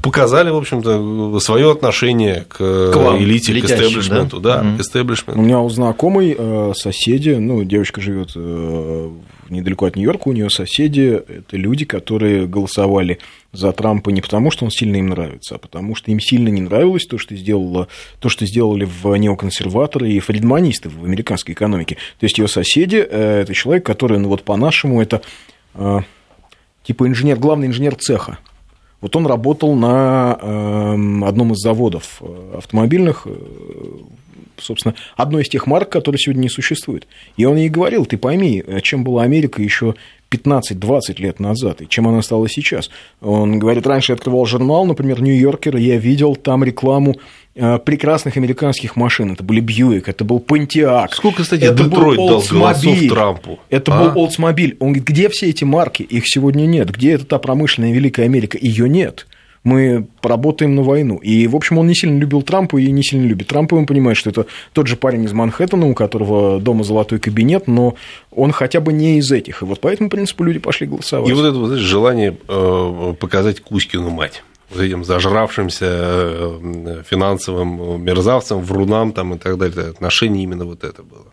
[0.02, 4.40] показали, в общем-то, свое отношение к, к вам, элите, летящим, к истеблишменту.
[4.40, 5.34] Да, да mm-hmm.
[5.34, 9.10] У меня у знакомой э, соседи, ну, девочка живет э,
[9.50, 13.18] недалеко от Нью-Йорка, у нее соседи это люди, которые голосовали
[13.52, 16.60] за Трампа не потому, что он сильно им нравится, а потому что им сильно не
[16.60, 17.88] нравилось то, что, сделало,
[18.20, 21.96] то, что сделали в неоконсерваторы и фридманисты в американской экономике.
[22.18, 25.22] То есть ее соседи э, это человек, который, ну вот по-нашему, это
[26.82, 28.38] типа инженер, главный инженер цеха
[29.00, 33.36] вот он работал на эм, одном из заводов э, автомобильных, э,
[34.60, 37.06] собственно, одной из тех марок, которые сегодня не существует.
[37.36, 39.94] И он ей говорил, ты пойми, э, чем была Америка еще
[40.30, 42.90] 15-20 лет назад, и чем она стала сейчас.
[43.20, 47.16] Он говорит, раньше я открывал журнал, например, «Нью-Йоркер», я видел там рекламу
[47.54, 49.32] э, прекрасных американских машин.
[49.32, 51.14] Это были Бьюик, это был Понтиак.
[51.14, 53.58] Сколько, кстати, это Детройт был дал голосов Трампу?
[53.70, 54.10] Это а?
[54.10, 54.76] был Oldsmobile.
[54.80, 56.02] Он говорит, где все эти марки?
[56.02, 56.90] Их сегодня нет.
[56.90, 58.58] Где эта та промышленная Великая Америка?
[58.60, 59.26] Ее нет
[59.64, 61.16] мы поработаем на войну.
[61.16, 63.74] И, в общем, он не сильно любил Трампа и не сильно любит Трампа.
[63.74, 67.94] Он понимает, что это тот же парень из Манхэттена, у которого дома золотой кабинет, но
[68.30, 69.62] он хотя бы не из этих.
[69.62, 71.28] И вот по этому принципу люди пошли голосовать.
[71.28, 78.02] И вот это вот, знаешь, желание э, показать Кузькину мать вот этим зажравшимся э, финансовым
[78.02, 79.90] мерзавцам, врунам там и так далее.
[79.90, 81.32] Отношение именно вот это было.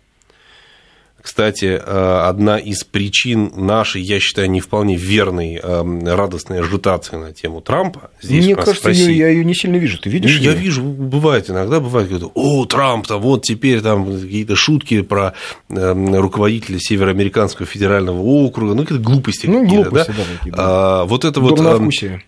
[1.26, 7.34] Кстати, э, одна из причин нашей, я считаю, не вполне верной э, радостной ажитации на
[7.34, 8.12] тему Трампа.
[8.22, 9.98] Здесь Мне кажется, России, я ее не сильно вижу.
[9.98, 10.38] Ты видишь?
[10.38, 10.60] Я ее?
[10.60, 15.34] вижу, бывает иногда, бывает, говорят, о, Трамп, там вот теперь там какие-то шутки про
[15.70, 20.12] э, руководителя Североамериканского федерального округа, ну, какие-то глупости ну, какие-то, глупости,
[20.46, 20.56] да?
[20.56, 21.60] да а, вот эта вот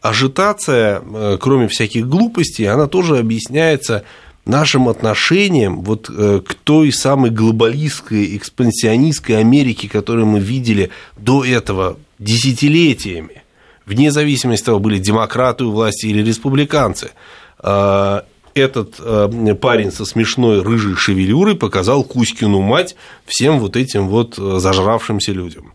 [0.01, 1.03] ажитация,
[1.39, 4.05] кроме всяких глупостей, она тоже объясняется
[4.47, 11.97] нашим отношением вот э, к той самой глобалистской, экспансионистской Америке, которую мы видели до этого
[12.19, 13.43] десятилетиями,
[13.85, 17.11] вне зависимости от того, были демократы у власти или республиканцы,
[17.59, 22.95] а, этот э, парень со смешной рыжей шевелюрой показал Кузькину мать
[23.25, 25.73] всем вот этим вот э, зажравшимся людям.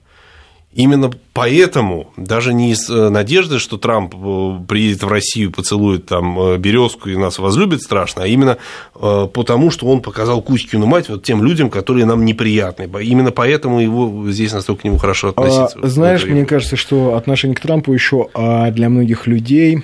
[0.75, 6.39] Именно поэтому, даже не из э, надежды, что Трамп э, приедет в Россию, поцелует там
[6.41, 8.57] э, березку и нас возлюбит страшно, а именно
[8.95, 12.89] потому, что он показал Кузькину мать вот тем людям, которые нам неприятны.
[13.03, 15.79] Именно поэтому его здесь настолько к нему хорошо относиться.
[15.83, 19.83] А, знаешь, мне кажется, что отношение к Трампу еще а, для многих людей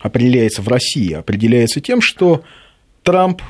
[0.00, 2.42] определяется в России, определяется тем, что
[3.02, 3.40] Трамп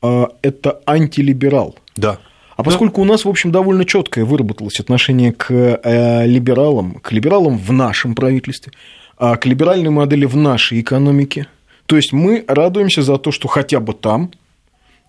[0.00, 1.76] а, это антилиберал.
[1.96, 2.18] Да.
[2.56, 7.58] А поскольку у нас, в общем, довольно четкое выработалось отношение к э, либералам, к либералам
[7.58, 8.72] в нашем правительстве,
[9.16, 11.46] а к либеральной модели в нашей экономике,
[11.86, 14.30] то есть мы радуемся за то, что хотя бы там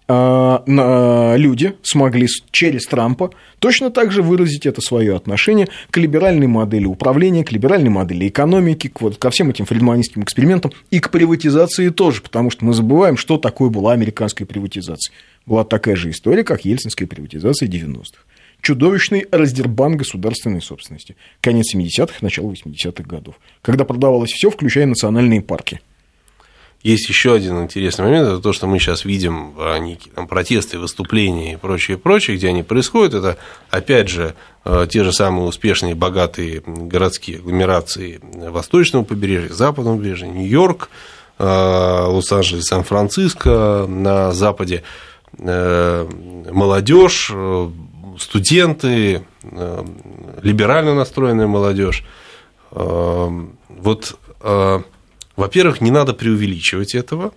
[0.07, 7.43] люди смогли через Трампа точно так же выразить это свое отношение к либеральной модели управления,
[7.43, 12.21] к либеральной модели экономики, к, вот, ко всем этим фридманистским экспериментам и к приватизации тоже,
[12.21, 15.11] потому что мы забываем, что такое была американская приватизация.
[15.47, 18.21] Была такая же история, как ельцинская приватизация 90-х.
[18.61, 21.15] Чудовищный раздербан государственной собственности.
[21.41, 23.39] Конец 70-х, начало 80-х годов.
[23.61, 25.81] Когда продавалось все, включая национальные парки.
[26.85, 30.77] Есть еще один интересный момент, это то, что мы сейчас видим, а, некие там, протесты,
[30.77, 33.37] выступления и прочее, прочее, где они происходят, это,
[33.71, 38.21] опять же, а, те же самые успешные, богатые городские агломерации
[38.51, 40.89] восточного побережья, западного побережья, Нью-Йорк,
[41.39, 44.83] а, Лос-Анджелес, Сан-Франциско, на западе
[45.39, 46.07] э,
[46.51, 47.69] молодежь, э,
[48.19, 49.85] студенты, э,
[50.43, 52.03] либерально настроенная молодежь.
[52.71, 54.17] Вот
[55.35, 57.33] во-первых, не надо преувеличивать этого,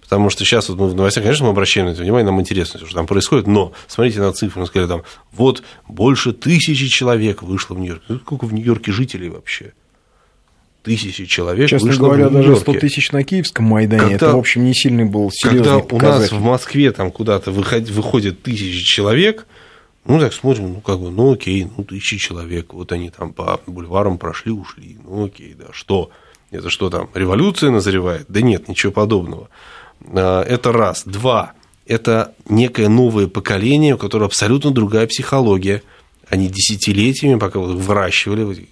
[0.00, 2.80] потому что сейчас вот мы в новостях, конечно, мы обращаем на это внимание, нам интересно,
[2.80, 7.74] что там происходит, но смотрите на цифры, мы сказали, там, вот больше тысячи человек вышло
[7.74, 8.02] в Нью-Йорк.
[8.08, 9.72] Ну, сколько в Нью-Йорке жителей вообще?
[10.82, 14.38] Тысячи человек Честно вышло говоря, в даже 100 тысяч на Киевском Майдане, когда, это, в
[14.38, 16.16] общем, не сильный был серьезный Когда показатель.
[16.16, 19.46] у нас в Москве там куда-то выходит, выходит тысячи человек,
[20.06, 23.60] ну, так смотрим, ну, как бы, ну, окей, ну, тысячи человек, вот они там по
[23.66, 26.10] бульварам прошли, ушли, ну, окей, да, что?
[26.50, 28.26] Это что там, революция назревает?
[28.28, 29.48] Да нет, ничего подобного.
[30.12, 31.04] А, это раз.
[31.04, 31.52] Два.
[31.86, 35.82] Это некое новое поколение, у которого абсолютно другая психология.
[36.28, 38.68] Они десятилетиями, пока выращивали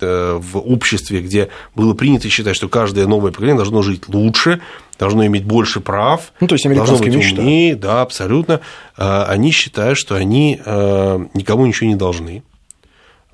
[0.00, 4.60] э, в обществе, где было принято считать, что каждое новое поколение должно жить лучше,
[4.98, 7.40] должно иметь больше прав, ну, то есть должно быть мечта.
[7.40, 8.60] умнее, да, абсолютно.
[8.98, 12.42] А, они считают, что они э, никому ничего не должны.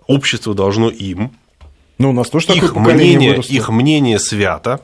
[0.07, 1.32] Общество должно им,
[1.99, 3.53] ну, у нас тоже их такое мнение, выросло.
[3.53, 4.80] Их мнение свято.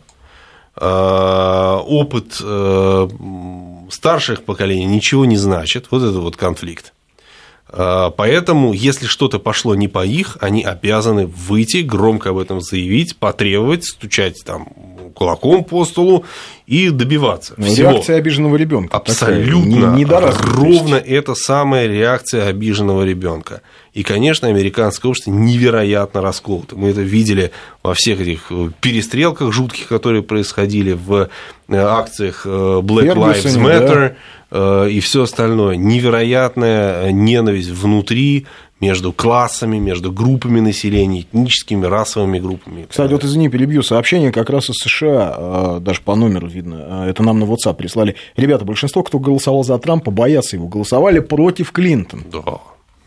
[0.77, 2.41] Э, опыт
[3.93, 5.87] старших поколений ничего не значит.
[5.91, 6.93] Вот это вот конфликт.
[7.73, 13.17] А, поэтому, если что-то пошло не по их, они обязаны выйти, громко об этом заявить,
[13.17, 14.69] потребовать, стучать там
[15.15, 16.25] кулаком по столу
[16.67, 17.93] и добиваться ну, всего.
[17.93, 18.97] Реакция обиженного ребенка.
[18.97, 19.93] Абсолютно.
[19.95, 23.63] Не, не ровно это самая реакция обиженного ребенка.
[23.93, 26.77] И, конечно, американское общество невероятно расколото.
[26.77, 27.51] Мы это видели
[27.83, 31.29] во всех этих э, перестрелках жутких, которые происходили в
[31.69, 34.17] э, акциях э, Black Lives Matter да.
[34.53, 35.77] И все остальное.
[35.77, 38.47] Невероятная ненависть внутри
[38.81, 42.87] между классами, между группами населения, этническими, расовыми группами.
[42.89, 47.39] Кстати, вот извини, перебью, сообщение как раз из США, даже по номеру видно, это нам
[47.39, 48.17] на WhatsApp прислали.
[48.37, 52.25] Ребята, большинство, кто голосовал за Трампа, боятся его, голосовали против Клинтон.
[52.33, 52.59] Да.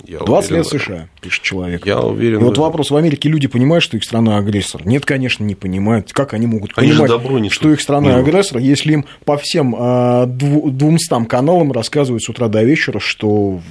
[0.05, 1.85] Я 20 уверен, лет США, пишет человек.
[1.85, 2.39] Я уверен.
[2.39, 4.85] И вот вопрос, в Америке люди понимают, что их страна агрессор?
[4.85, 6.11] Нет, конечно, не понимают.
[6.11, 11.25] Как они могут они понимать, что их страна агрессор, если им по всем а, двумстам
[11.25, 13.61] каналам рассказывают с утра до вечера, что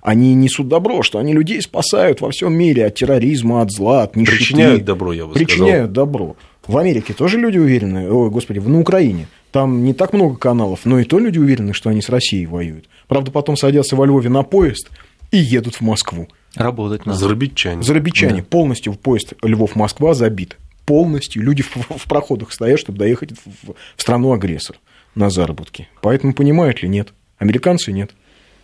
[0.00, 4.16] они несут добро, что они людей спасают во всем мире от терроризма, от зла, от
[4.16, 4.38] нищеты.
[4.38, 6.06] Причиняют добро, я бы Причиняют сказал.
[6.06, 6.36] добро.
[6.66, 9.28] В Америке тоже люди уверены, ой, господи, на Украине.
[9.52, 12.86] Там не так много каналов, но и то люди уверены, что они с Россией воюют.
[13.06, 14.90] Правда, потом садятся во Львове на поезд–
[15.32, 16.28] и едут в Москву.
[16.54, 17.18] Работать надо.
[17.18, 17.82] Зарабичане.
[17.82, 18.42] Зарабичане.
[18.42, 18.46] Да.
[18.48, 20.58] Полностью в поезд Львов-Москва забит.
[20.84, 21.42] Полностью.
[21.42, 24.76] Люди в, в проходах стоят, чтобы доехать в, в страну-агрессор
[25.14, 25.88] на заработки.
[26.02, 27.12] Поэтому понимают ли нет?
[27.38, 28.12] Американцы нет.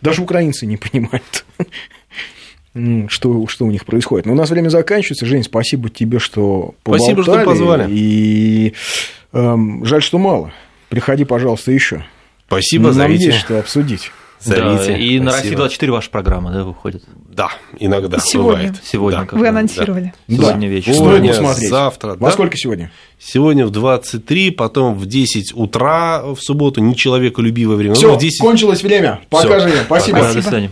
[0.01, 1.45] Даже украинцы не понимают,
[3.11, 4.25] что, что у них происходит.
[4.25, 5.25] Но у нас время заканчивается.
[5.25, 7.13] Жень, спасибо тебе, что поболтали.
[7.15, 7.87] Спасибо, что позвали.
[7.89, 8.73] И
[9.33, 10.53] эм, жаль, что мало.
[10.89, 12.05] Приходи, пожалуйста, еще.
[12.47, 13.25] Спасибо, Нам зовите.
[13.25, 14.11] есть что обсудить.
[14.41, 14.65] Зовите.
[14.65, 15.23] Да, и Спасибо.
[15.23, 17.03] на России 24 ваша программа, да, выходит?
[17.29, 18.51] Да, иногда сегодня.
[18.51, 18.75] бывает.
[18.83, 19.27] Сегодня.
[19.29, 19.37] Да.
[19.37, 20.13] Вы анонсировали.
[20.27, 20.35] Да.
[20.35, 20.73] Сегодня да.
[20.73, 20.95] вечером.
[20.95, 21.69] Сегодня смотреть.
[21.69, 22.09] Завтра.
[22.11, 22.31] Во да?
[22.31, 22.91] сколько сегодня?
[23.19, 26.79] Сегодня в 23, потом в 10 утра в субботу.
[26.81, 27.95] Не человеколюбивое время.
[27.95, 28.39] Все, 10...
[28.39, 29.21] кончилось время.
[29.29, 29.83] Пока, Женя.
[29.85, 30.19] Спасибо.
[30.19, 30.33] Пока.
[30.33, 30.71] До свидания.